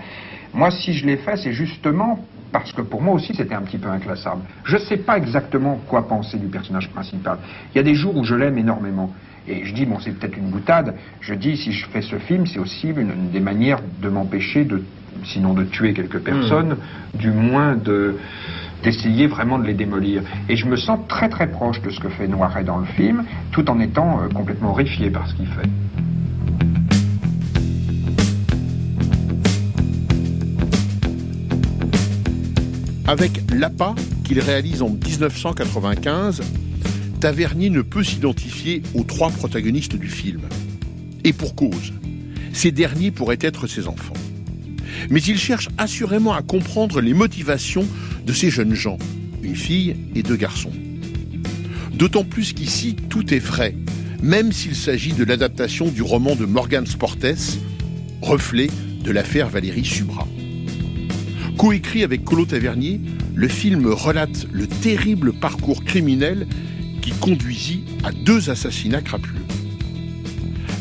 [0.52, 3.78] Moi, si je l'ai fait, c'est justement parce que pour moi aussi, c'était un petit
[3.78, 4.42] peu inclassable.
[4.64, 7.38] Je ne sais pas exactement quoi penser du personnage principal.
[7.74, 9.12] Il y a des jours où je l'aime énormément.
[9.48, 10.94] Et je dis, bon, c'est peut-être une boutade.
[11.20, 14.64] Je dis, si je fais ce film, c'est aussi une, une des manières de m'empêcher
[14.64, 14.82] de,
[15.24, 16.76] sinon de tuer quelques personnes,
[17.14, 18.16] du moins de
[18.84, 20.22] d'essayer vraiment de les démolir.
[20.48, 23.24] Et je me sens très très proche de ce que fait Noiret dans le film,
[23.50, 25.68] tout en étant euh, complètement horrifié par ce qu'il fait.
[33.06, 36.42] Avec L'APA, qu'il réalise en 1995,
[37.20, 40.42] Tavernier ne peut s'identifier aux trois protagonistes du film.
[41.22, 41.92] Et pour cause,
[42.52, 44.14] ces derniers pourraient être ses enfants.
[45.10, 47.86] Mais il cherche assurément à comprendre les motivations
[48.26, 48.98] de ces jeunes gens,
[49.42, 50.72] une fille et deux garçons.
[51.92, 53.76] D'autant plus qu'ici, tout est frais,
[54.22, 57.58] même s'il s'agit de l'adaptation du roman de Morgan Sportes,
[58.22, 58.68] reflet
[59.04, 60.26] de l'affaire Valérie Subra.
[61.58, 63.00] Coécrit avec Colo Tavernier,
[63.34, 66.46] le film relate le terrible parcours criminel
[67.00, 69.44] qui conduisit à deux assassinats crapuleux.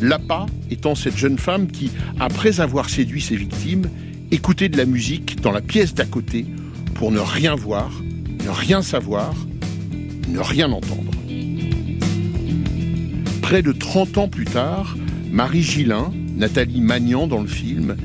[0.01, 3.89] Lapa étant cette jeune femme qui, après avoir séduit ses victimes,
[4.33, 6.47] écoutait de la musique dans la pièce d'à côté
[6.95, 7.91] pour ne rien voir,
[8.43, 9.31] ne rien savoir,
[10.27, 11.11] ne rien entendre.
[13.43, 14.97] Près de 30 ans plus tard,
[15.31, 17.95] Marie Gillin, Nathalie Magnan dans le film,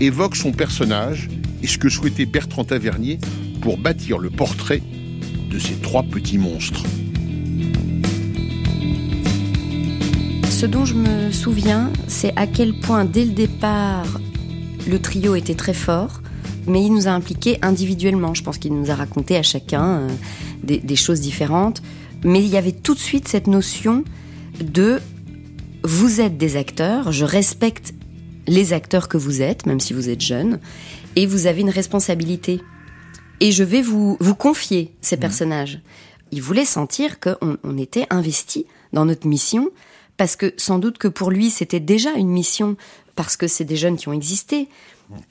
[0.00, 1.28] évoque son personnage
[1.62, 3.20] et ce que souhaitait Bertrand Tavernier
[3.60, 4.82] pour bâtir le portrait
[5.50, 6.82] de ces trois petits monstres.
[10.50, 14.06] Ce dont je me souviens, c'est à quel point dès le départ,
[14.86, 16.22] le trio était très fort,
[16.66, 18.34] mais il nous a impliqués individuellement.
[18.34, 20.08] Je pense qu'il nous a raconté à chacun euh,
[20.62, 21.82] des, des choses différentes.
[22.24, 24.04] Mais il y avait tout de suite cette notion
[24.60, 25.00] de
[25.84, 27.94] vous êtes des acteurs, je respecte
[28.48, 30.60] les acteurs que vous êtes, même si vous êtes jeune,
[31.14, 32.60] et vous avez une responsabilité.
[33.40, 35.80] Et je vais vous, vous confier ces personnages.
[36.32, 39.70] Il voulait sentir qu'on on était investi dans notre mission,
[40.16, 42.76] parce que sans doute que pour lui c'était déjà une mission,
[43.16, 44.68] parce que c'est des jeunes qui ont existé,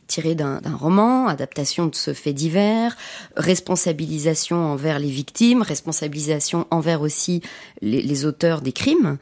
[0.08, 2.98] tirés d'un roman, adaptation de ce fait divers,
[3.38, 7.42] responsabilisation envers les victimes, responsabilisation envers aussi
[7.82, 9.18] les, les auteurs des crimes,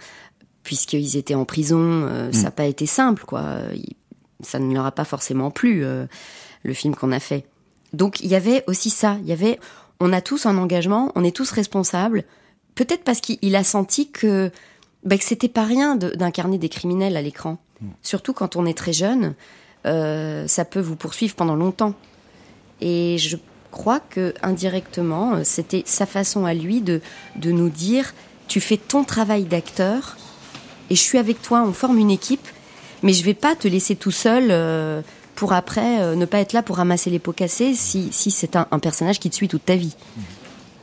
[0.64, 3.50] puisqu'ils étaient en prison, euh, ça n'a pas été simple, quoi.
[4.42, 6.06] Ça ne leur a pas forcément plu, euh,
[6.64, 7.46] le film qu'on a fait.
[7.94, 9.60] Donc il y avait aussi ça, il y avait,
[10.00, 12.24] on a tous un engagement, on est tous responsables,
[12.76, 14.52] peut-être parce qu'il il a senti que,
[15.04, 17.58] bah, que c'était pas rien de- d'incarner des criminels à l'écran.
[18.02, 19.34] Surtout quand on est très jeune,
[19.86, 21.94] euh, ça peut vous poursuivre pendant longtemps.
[22.82, 23.38] Et je
[23.72, 27.02] crois que indirectement, euh, c'était sa façon à lui de,
[27.36, 28.14] de nous dire
[28.48, 30.18] tu fais ton travail d'acteur
[30.90, 32.48] et je suis avec toi, on forme une équipe,
[33.02, 35.02] mais je vais pas te laisser tout seul euh,
[35.36, 38.56] pour après euh, ne pas être là pour ramasser les pots cassés si, si c'est
[38.56, 39.96] un, un personnage qui te suit toute ta vie.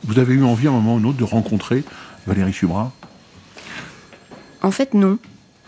[0.03, 1.83] Vous avez eu envie à un moment ou un autre de rencontrer
[2.27, 2.91] Valérie Subra
[4.61, 5.17] En fait, non.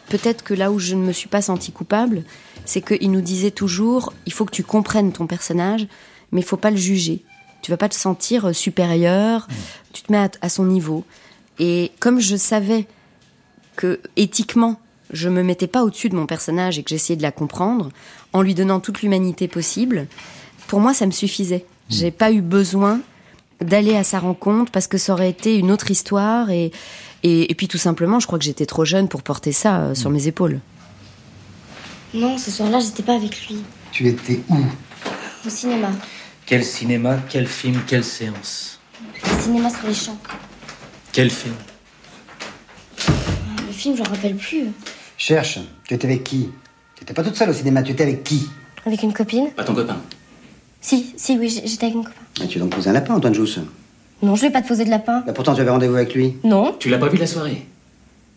[0.09, 2.23] Peut-être que là où je ne me suis pas sentie coupable,
[2.65, 5.87] c'est qu'il nous disait toujours il faut que tu comprennes ton personnage,
[6.31, 7.23] mais il faut pas le juger.
[7.61, 9.47] Tu vas pas te sentir supérieur,
[9.93, 11.05] tu te mets à, à son niveau.
[11.59, 12.87] Et comme je savais
[13.75, 14.79] que éthiquement,
[15.11, 17.89] je me mettais pas au-dessus de mon personnage et que j'essayais de la comprendre,
[18.33, 20.07] en lui donnant toute l'humanité possible,
[20.67, 21.65] pour moi, ça me suffisait.
[21.89, 22.99] J'ai pas eu besoin
[23.61, 26.71] d'aller à sa rencontre parce que ça aurait été une autre histoire et,
[27.23, 29.95] et, et puis tout simplement, je crois que j'étais trop jeune pour porter ça euh,
[29.95, 30.59] sur mes épaules.
[32.13, 33.57] Non, ce soir-là, j'étais pas avec lui.
[33.91, 34.57] Tu étais où?
[35.45, 35.89] Au cinéma.
[36.45, 38.79] Quel cinéma, quel film, quelle séance?
[39.25, 40.17] Au cinéma sur les champs.
[41.11, 41.55] Quel film?
[43.67, 44.67] Le film, j'en rappelle plus.
[45.17, 46.49] Cherche, tu étais avec qui?
[46.95, 48.47] Tu étais pas toute seule au cinéma, tu étais avec qui?
[48.85, 49.97] Avec une copine Pas ton copain.
[50.81, 52.15] Si, si, oui, j'étais avec mon copain.
[52.41, 53.59] Ah, Tu as donc posé un lapin, Antoine Jousse.
[54.21, 55.23] Non, je ai pas posé de lapin.
[55.25, 56.35] Bah, pourtant, tu avais rendez-vous avec lui.
[56.43, 56.75] Non.
[56.79, 57.65] Tu l'as pas vu la soirée?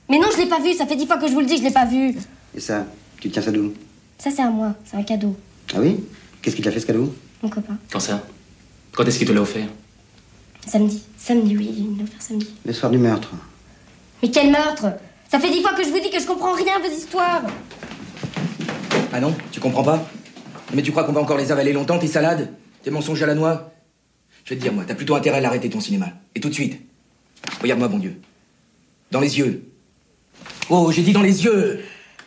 [0.08, 0.72] Mais non, je l'ai pas vu.
[0.74, 2.14] Ça fait dix fois que je vous le dis, je l'ai pas vu.
[2.56, 2.86] Et ça,
[3.20, 3.72] tu tiens ça d'où?
[4.18, 4.74] Ça, c'est à moi.
[4.84, 5.36] C'est un cadeau.
[5.74, 6.00] Ah oui?
[6.42, 7.14] Qu'est-ce qui t'a fait ce cadeau?
[7.42, 7.76] Mon copain.
[7.92, 8.22] Quand ça?
[8.92, 9.66] Quand est-ce qu'il te l'a offert?
[10.66, 11.02] Samedi.
[11.16, 12.48] Samedi, oui, il me l'a offert samedi.
[12.64, 13.30] Le soir du meurtre.
[14.22, 14.86] Mais quel meurtre?
[15.30, 17.42] Ça fait dix fois que je vous dis que je comprends rien à vos histoires.
[19.12, 20.04] Ah non Tu comprends pas?
[20.74, 22.48] Mais tu crois qu'on va encore les avaler longtemps, tes salades?
[22.82, 23.72] Tes mensonges à la noix?
[24.46, 26.06] Je vais te dire, moi, t'as plutôt intérêt à l'arrêter, ton cinéma.
[26.36, 26.80] Et tout de suite.
[27.60, 28.20] Regarde-moi, bon Dieu.
[29.10, 29.64] Dans les yeux.
[30.70, 31.80] Oh, j'ai dit dans les yeux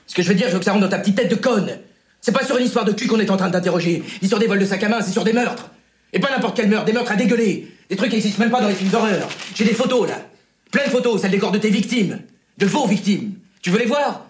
[0.05, 1.36] Ce que je veux dire, je veux que ça rentre dans ta petite tête de
[1.36, 1.80] conne
[2.22, 4.39] C'est pas sur une histoire de cul qu'on est en train de t'interroger, ni sur
[4.39, 5.72] des vols de sac à main, c'est sur des meurtres
[6.13, 8.61] Et pas n'importe quel meurtre, des meurtres à dégueuler Des trucs qui existent même pas
[8.61, 10.26] dans les films d'horreur J'ai des photos, là
[10.72, 12.20] Plein de photos, celles des corps de tes victimes.
[12.57, 13.34] De vos victimes.
[13.61, 14.26] Tu veux les voir?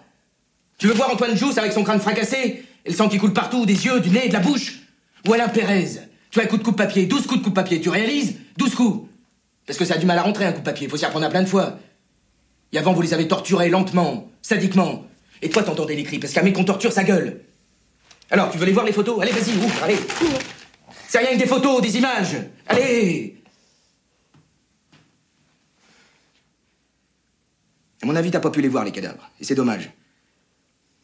[0.78, 3.66] Tu veux voir Antoine Jousse avec son crâne fracassé et le sang qui coule partout,
[3.66, 4.80] des yeux, du nez, de la bouche?
[5.28, 6.09] Ou Alain Pérez?
[6.30, 9.08] Tu as un coup de coupe-papier, 12 coups de coupe-papier, tu réalises 12 coups
[9.66, 11.42] Parce que ça a du mal à rentrer un coup-papier, faut s'y apprendre à plein
[11.42, 11.78] de fois.
[12.72, 15.04] Et avant, vous les avez torturés lentement, sadiquement.
[15.42, 17.40] Et toi, t'entendais les cris, parce qu'un mec qu'on torture, sa gueule.
[18.30, 19.96] Alors, tu veux les voir les photos Allez, vas-y, ouvre, allez.
[21.08, 22.36] C'est rien que des photos, des images.
[22.68, 23.36] Allez
[28.02, 29.28] À mon avis, t'as pas pu les voir, les cadavres.
[29.40, 29.90] Et c'est dommage.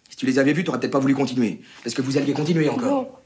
[0.08, 1.60] Si tu les avais vus, t'aurais peut-être pas voulu continuer.
[1.82, 3.20] Parce que vous alliez continuer encore.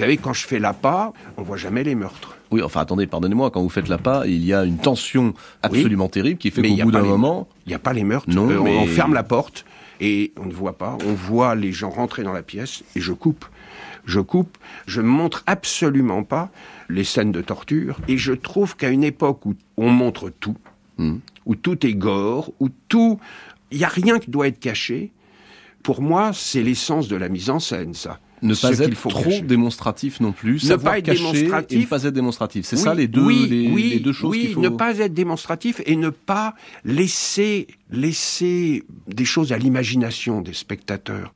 [0.00, 2.36] Savez, quand je fais l'appât, on voit jamais les meurtres.
[2.50, 6.38] Oui, enfin attendez, pardonnez-moi, quand vous faites l'appât, il y a une tension absolument terrible
[6.38, 7.48] qui fait qu'au bout d'un moment...
[7.66, 8.28] Il n'y a pas les meurtres.
[8.28, 9.64] Non, Euh, mais- On ferme la porte
[10.00, 10.98] et on ne voit pas.
[11.06, 13.44] On voit les gens rentrer dans la pièce et je coupe.
[14.06, 14.58] Je coupe.
[14.86, 16.50] Je ne montre absolument pas
[16.88, 17.98] les scènes de torture.
[18.08, 20.56] Et je trouve qu'à une époque où on montre tout,
[20.98, 21.18] Hmm.
[21.46, 23.20] où tout est gore, où tout...
[23.70, 25.12] Il n'y a rien qui doit être caché.
[25.84, 28.18] Pour moi, c'est l'essence de la mise en scène, ça.
[28.42, 29.42] Ne pas être faut trop cacher.
[29.42, 31.78] démonstratif non plus, Ne savoir pas être cacher démonstratif.
[31.78, 32.66] et ne pas être démonstratif.
[32.66, 34.60] C'est Oui, ça les deux, oui, les, oui, les deux choses oui, qu'il faut...
[34.60, 41.34] ne pas être démonstratif et ne pas laisser, laisser des choses à l'imagination des spectateurs.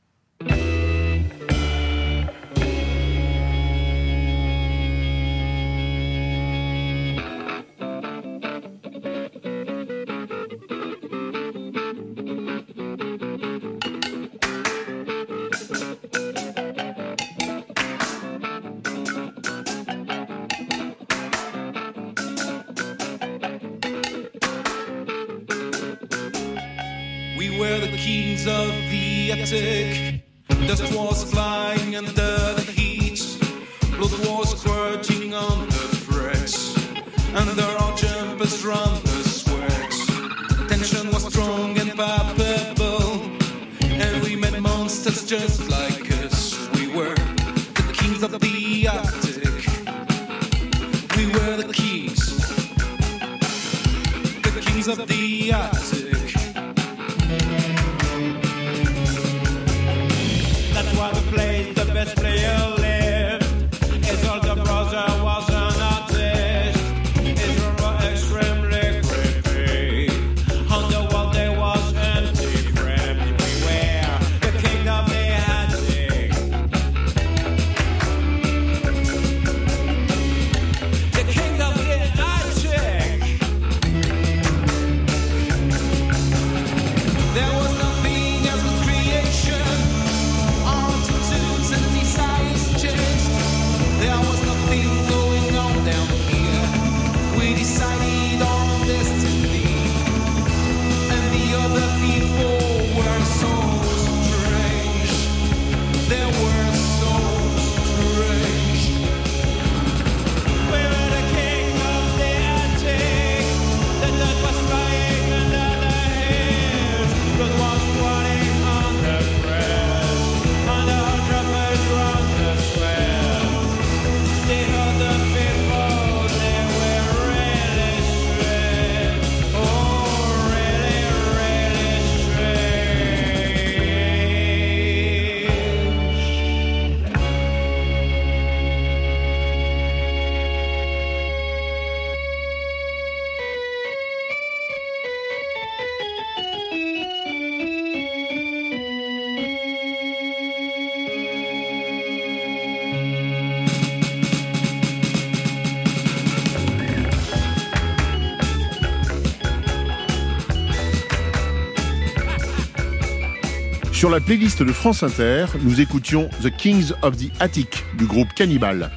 [164.05, 168.29] Sur la playlist de France Inter, nous écoutions The Kings of the Attic du groupe
[168.37, 168.91] Cannibal.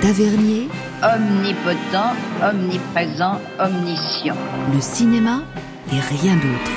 [0.00, 0.68] Tavernier,
[1.02, 4.36] Omnipotent, omniprésent, omniscient.
[4.72, 5.42] le cinéma
[5.92, 6.70] et rien d'autre.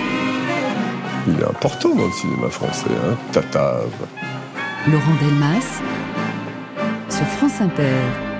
[1.27, 3.91] Il est important dans le cinéma français, hein Tatave.
[4.87, 5.79] Laurent Delmas
[7.07, 8.32] sur France Inter.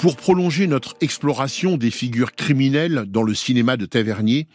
[0.00, 4.48] Pour prolonger notre exploration des figures criminelles dans le cinéma de Tavernier,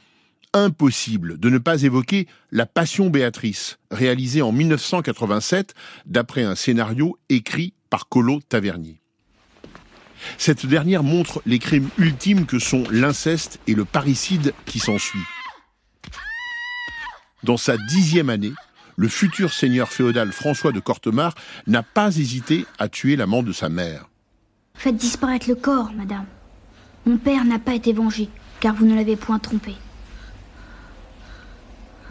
[0.53, 5.75] impossible de ne pas évoquer La Passion Béatrice, réalisée en 1987
[6.07, 9.01] d'après un scénario écrit par Colo Tavernier.
[10.39, 15.19] Cette dernière montre les crimes ultimes que sont l'inceste et le parricide qui s'ensuit.
[17.43, 18.53] Dans sa dixième année,
[18.95, 21.35] le futur seigneur féodal François de Cortemar
[21.67, 24.07] n'a pas hésité à tuer l'amant de sa mère.
[24.75, 26.25] Faites disparaître le corps, madame.
[27.05, 29.75] Mon père n'a pas été vengé, car vous ne l'avez point trompé.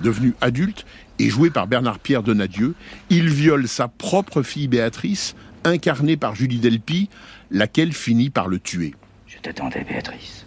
[0.01, 0.85] Devenu adulte
[1.19, 2.75] et joué par Bernard-Pierre Donadieu,
[3.11, 5.35] il viole sa propre fille Béatrice,
[5.65, 7.09] incarnée par Julie Delpy,
[7.51, 8.95] laquelle finit par le tuer.
[9.27, 10.45] Je t'attendais, Béatrice.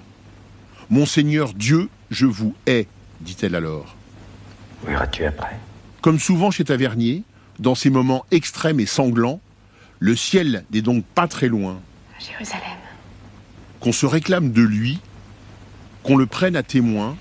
[0.90, 2.88] Monseigneur Dieu, je vous hais,
[3.22, 3.96] dit-elle alors.
[4.86, 5.58] Où iras-tu après?
[6.02, 7.24] Comme souvent chez Tavernier,
[7.60, 9.42] dans ces moments extrêmes et sanglants,
[10.00, 11.80] le ciel n'est donc pas très loin.
[12.20, 12.78] Jérusalem.
[13.80, 15.00] Qu'on se réclame de lui,
[16.04, 17.16] qu'on le prenne à témoin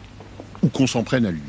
[0.63, 1.43] ou qu'on s'en prenne à lui.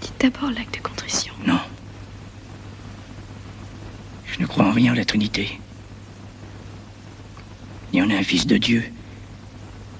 [0.00, 1.32] Dites d'abord l'acte de contrition.
[1.46, 1.60] Non.
[4.26, 5.58] Je ne crois en rien à la Trinité.
[7.92, 8.84] Ni en un fils de Dieu,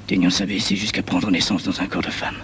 [0.08, 2.36] daignant s'abaisser jusqu'à prendre naissance dans un corps de femme.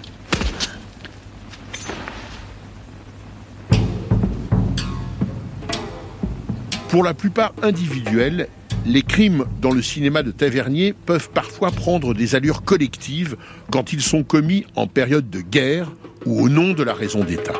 [6.89, 8.47] Pour la plupart individuels,
[8.87, 13.37] les crimes dans le cinéma de Tavernier peuvent parfois prendre des allures collectives
[13.71, 15.91] quand ils sont commis en période de guerre
[16.25, 17.53] ou au nom de la raison d'État.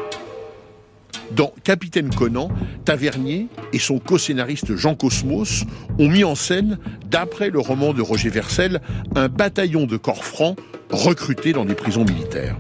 [1.31, 2.49] Dans Capitaine Conan,
[2.85, 5.63] Tavernier et son co-scénariste Jean Cosmos
[5.99, 8.81] ont mis en scène, d'après le roman de Roger Versel,
[9.15, 10.57] un bataillon de corps francs
[10.89, 12.57] recrutés dans des prisons militaires.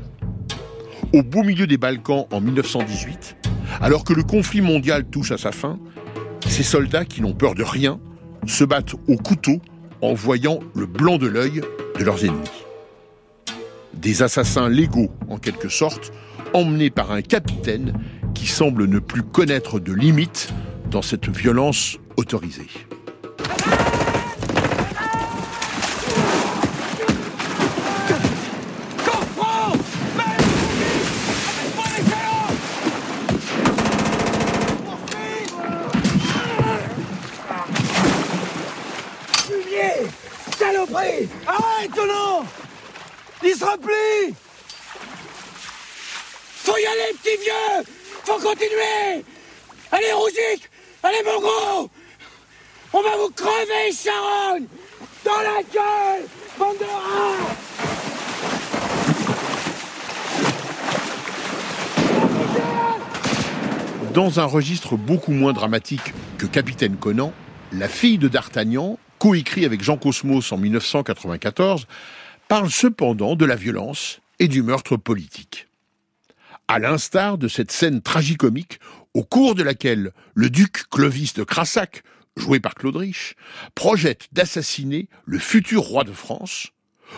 [1.13, 3.37] Au beau milieu des Balkans en 1918,
[3.81, 5.79] alors que le conflit mondial touche à sa fin,
[6.47, 7.99] ces soldats qui n'ont peur de rien
[8.47, 9.61] se battent au couteau
[10.01, 11.61] en voyant le blanc de l'œil
[11.97, 12.65] de leurs ennemis.
[13.93, 16.11] Des assassins légaux, en quelque sorte,
[16.53, 17.93] emmenés par un capitaine
[18.33, 20.53] qui semble ne plus connaître de limites
[20.89, 22.69] dans cette violence autorisée.
[43.43, 44.35] Il se replie
[46.63, 47.85] Faut y aller, petit vieux.
[48.25, 49.23] Faut continuer.
[49.91, 50.69] Allez, Rougic
[51.01, 51.89] Allez, mon gros.
[52.91, 54.65] On va vous crever, Sharon.
[55.23, 56.27] Dans la gueule
[56.57, 56.75] Bande
[64.13, 67.31] Dans un registre beaucoup moins dramatique que Capitaine Conan,
[67.71, 71.87] La fille de D'Artagnan, coécrit avec Jean Cosmos en 1994,
[72.49, 75.67] parle cependant de la violence et du meurtre politique.
[76.67, 78.79] À l'instar de cette scène tragicomique
[79.13, 82.01] au cours de laquelle le duc Clovis de Crassac,
[82.35, 83.35] joué par Claude Rich,
[83.75, 86.69] projette d'assassiner le futur roi de France,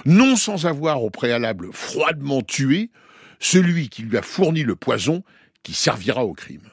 [0.05, 2.89] non sans avoir au préalable froidement tué
[3.39, 5.23] celui qui lui a fourni le poison
[5.63, 6.69] qui servira au crime.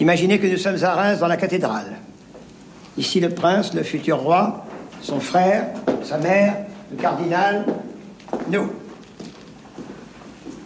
[0.00, 1.96] Imaginez que nous sommes à Reims dans la cathédrale.
[2.98, 4.66] Ici le prince, le futur roi,
[5.00, 5.68] son frère,
[6.02, 6.66] sa mère,
[6.96, 7.64] cardinal,
[8.50, 8.70] nous.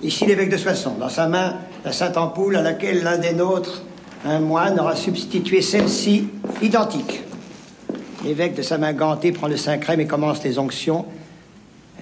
[0.03, 3.83] Ici l'évêque de Soissons, dans sa main la sainte ampoule à laquelle l'un des nôtres,
[4.25, 6.29] un moine, aura substitué celle-ci,
[6.61, 7.23] identique.
[8.25, 11.07] L'évêque de sa main gantée prend le saint crème et commence les onctions.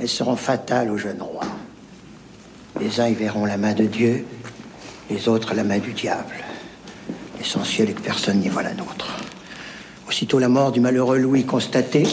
[0.00, 1.44] Elles seront fatales au jeune roi.
[2.80, 4.24] Les uns y verront la main de Dieu,
[5.10, 6.34] les autres la main du diable.
[7.38, 9.18] L'essentiel est que personne n'y voit la nôtre.
[10.08, 12.06] Aussitôt la mort du malheureux Louis constatée,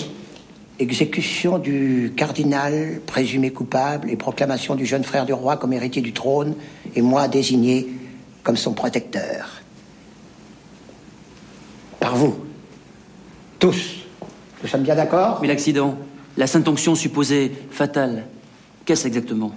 [0.84, 6.14] exécution du cardinal présumé coupable et proclamation du jeune frère du roi comme héritier du
[6.14, 6.56] trône
[6.96, 7.90] et moi désigné
[8.44, 9.50] comme son protecteur.
[12.00, 12.36] Par vous.
[13.60, 14.06] Tous.
[14.62, 15.40] Nous sommes bien d'accord?
[15.42, 15.98] Mais l'accident,
[16.38, 18.28] la sainte onction supposée fatale,
[18.86, 19.54] qu'est-ce exactement?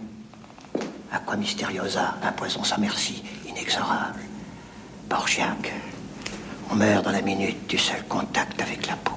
[1.13, 4.21] Aqua mysteriosa, un poison sans merci, inexorable?
[5.11, 5.73] Borgiac,
[6.71, 9.15] on meurt dans la minute du seul contact avec la peau.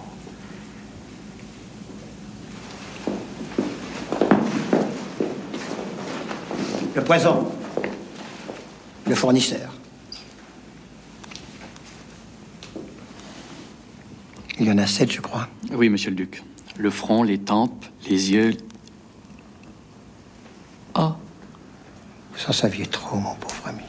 [6.95, 7.51] Le poison.
[9.07, 9.71] Le fournisseur.
[14.59, 15.47] Il y en a sept, je crois.
[15.71, 16.43] Oui, monsieur le duc.
[16.77, 18.57] Le front, les tempes, les yeux.
[20.93, 21.15] Ah.
[22.33, 23.83] Vous en saviez trop, mon pauvre ami.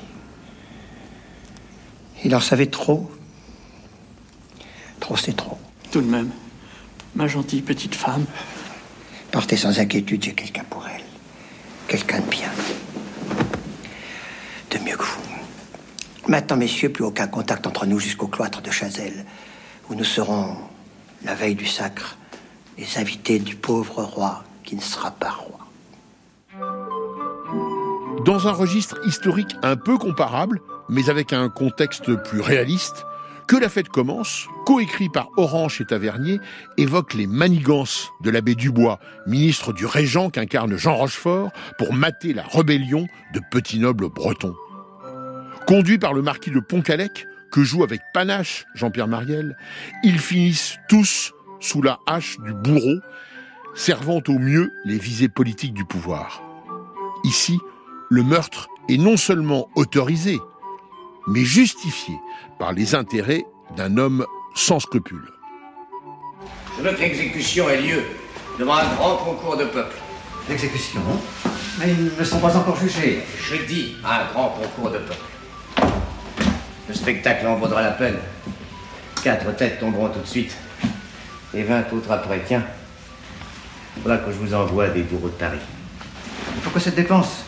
[2.25, 3.11] Il en savait trop.
[5.01, 5.59] Trop, c'est trop.
[5.91, 6.31] Tout de même,
[7.17, 8.25] ma gentille petite femme.
[9.33, 11.03] Partez sans inquiétude, j'ai quelqu'un pour elle.
[11.89, 12.51] Quelqu'un de bien.
[14.71, 15.21] De mieux que vous.
[16.31, 19.25] Maintenant, messieurs, plus aucun contact entre nous jusqu'au cloître de Chazelle,
[19.89, 20.55] où nous serons,
[21.25, 22.17] la veille du sacre,
[22.79, 25.59] les invités du pauvre roi qui ne sera pas roi.
[28.25, 33.05] Dans un registre historique un peu comparable, mais avec un contexte plus réaliste,
[33.49, 36.39] Que la fête commence, coécrit par Orange et Tavernier,
[36.77, 42.45] évoque les manigances de l'abbé Dubois, ministre du Régent qu'incarne Jean Rochefort, pour mater la
[42.45, 44.55] rébellion de petits nobles bretons.
[45.71, 49.57] Conduit par le marquis de Pontcallec, que joue avec panache Jean-Pierre Mariel,
[50.03, 52.99] ils finissent tous sous la hache du bourreau,
[53.77, 56.43] servant au mieux les visées politiques du pouvoir.
[57.23, 57.57] Ici,
[58.11, 60.41] le meurtre est non seulement autorisé,
[61.29, 62.17] mais justifié
[62.59, 63.45] par les intérêts
[63.77, 65.31] d'un homme sans scrupules.
[66.77, 68.03] Que notre exécution ait lieu
[68.59, 69.95] devant un grand concours de peuple.
[70.49, 71.01] L'exécution
[71.79, 73.23] Mais ils ne sont pas encore jugés.
[73.41, 75.40] Je dis un grand concours de peuple.
[76.91, 78.17] Le spectacle en vaudra la peine.
[79.23, 80.57] Quatre têtes tomberont tout de suite.
[81.55, 82.43] Et vingt autres après.
[82.45, 82.65] Tiens.
[84.03, 85.61] Voilà que je vous envoie des bourreaux de Paris.
[86.65, 87.45] Pourquoi cette dépense?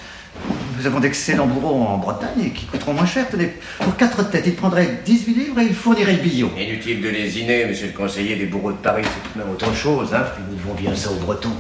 [0.79, 3.29] Nous avons d'excellents bourreaux en Bretagne qui coûteront moins cher.
[3.29, 6.53] Tenez, pour quatre têtes, ils prendraient 18 livres et ils fourniraient le billot.
[6.57, 9.75] Inutile de lésiner, monsieur le conseiller, des bourreaux de Paris, c'est tout de même autre
[9.75, 10.25] chose, hein.
[10.49, 11.57] Nous devons bien ça aux Bretons.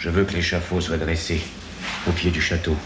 [0.00, 1.40] Je veux que l'échafaud soit dressé
[2.08, 2.76] au pied du château.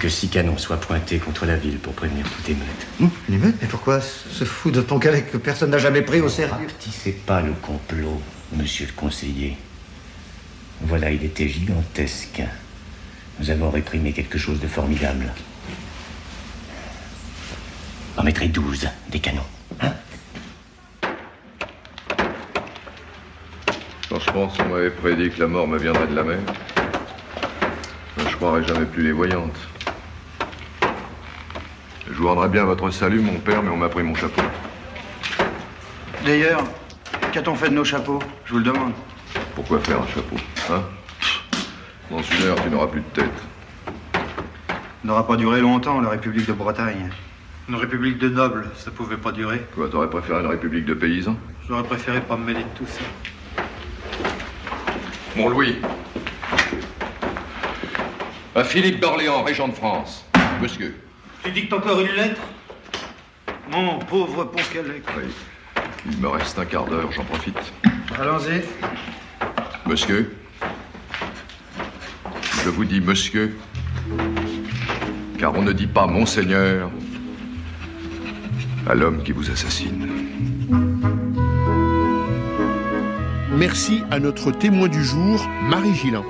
[0.00, 2.86] Que six canons soient pointés contre la ville pour prévenir toute émeute.
[3.02, 6.28] Hum, Une émeute Mais pourquoi ce fou de Poncalec que personne n'a jamais pris au
[6.30, 8.18] sérieux C'est pas le complot,
[8.56, 9.58] monsieur le conseiller.
[10.80, 12.40] Voilà, il était gigantesque.
[13.40, 15.26] Nous avons réprimé quelque chose de formidable.
[18.16, 19.44] On mettrait douze des canons.
[24.08, 26.38] Franchement, si on m'avait prédit que la mort me viendrait de la mer,
[28.16, 29.58] je croirais jamais plus les voyantes.
[32.10, 34.42] Je vous rendrai bien votre salut, mon père, mais on m'a pris mon chapeau.
[36.24, 36.64] D'ailleurs,
[37.32, 38.18] qu'a-t-on fait de nos chapeaux?
[38.44, 38.92] Je vous le demande.
[39.54, 40.36] Pourquoi faire un chapeau
[40.70, 40.82] Hein?
[42.10, 43.42] Dans une heure, tu n'auras plus de tête.
[45.04, 47.10] N'aura pas duré longtemps, la République de Bretagne.
[47.68, 49.64] Une République de nobles, ça pouvait pas durer.
[49.74, 51.36] Quoi, t'aurais préféré une république de paysans?
[51.68, 53.00] J'aurais préféré pas me mêler de tout ça.
[55.36, 55.76] Mon Louis.
[58.56, 60.26] À Philippe d'Orléans, régent de France.
[60.60, 60.96] Monsieur.
[61.42, 62.40] Tu dictes encore une lettre?
[63.70, 65.02] Mon pauvre Poncalec.
[65.16, 65.24] Oui.
[66.10, 67.56] Il me reste un quart d'heure, j'en profite.
[68.18, 68.62] Allons-y.
[69.86, 70.36] Monsieur?
[72.62, 73.56] Je vous dis monsieur.
[75.38, 76.90] Car on ne dit pas monseigneur
[78.86, 80.08] à l'homme qui vous assassine.
[83.56, 86.24] Merci à notre témoin du jour, Marie Gillin.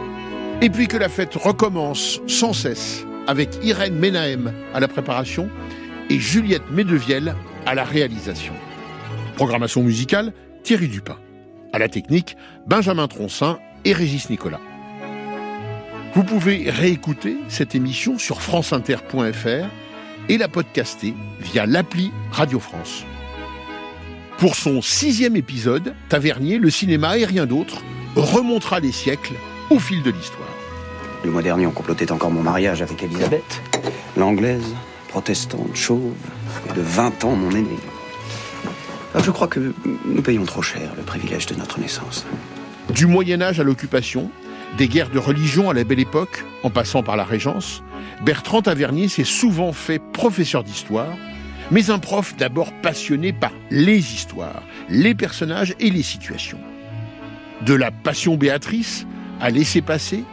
[0.63, 5.49] Et puis que la fête recommence sans cesse avec Irène Menahem à la préparation
[6.11, 8.53] et Juliette Medevielle à la réalisation.
[9.37, 10.33] Programmation musicale,
[10.65, 11.17] Thierry Dupin.
[11.73, 14.59] À la technique, Benjamin Troncin et Régis Nicolas.
[16.13, 19.69] Vous pouvez réécouter cette émission sur franceinter.fr
[20.29, 23.05] et la podcaster via l'appli Radio France.
[24.39, 27.85] Pour son sixième épisode, Tavernier, le cinéma et rien d'autre
[28.17, 29.35] remontera les siècles
[29.71, 30.60] au fil de l'histoire.
[31.23, 33.61] Le mois dernier, on complotait encore mon mariage avec Elisabeth,
[34.17, 34.75] l'anglaise,
[35.09, 36.15] protestante, chauve,
[36.75, 37.79] de 20 ans mon aînée.
[39.23, 39.75] Je crois que
[40.07, 42.27] nous payons trop cher le privilège de notre naissance.
[42.95, 44.31] Du Moyen Âge à l'occupation,
[44.79, 47.83] des guerres de religion à la Belle Époque, en passant par la Régence,
[48.25, 51.13] Bertrand Tavernier s'est souvent fait professeur d'histoire,
[51.71, 56.61] mais un prof d'abord passionné par les histoires, les personnages et les situations.
[57.67, 59.07] De la passion Béatrice
[59.41, 60.25] à laisser passer,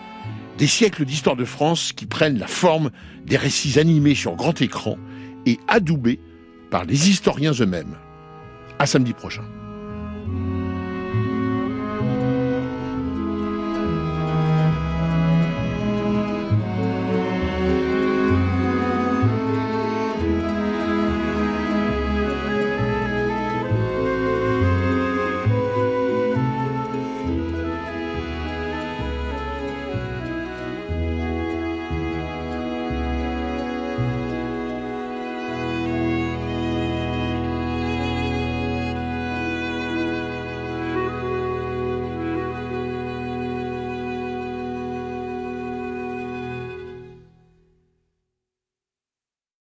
[0.57, 2.91] des siècles d'histoire de France qui prennent la forme
[3.25, 4.97] des récits animés sur grand écran
[5.45, 6.19] et adoubés
[6.71, 7.95] par les historiens eux-mêmes.
[8.79, 9.43] À samedi prochain.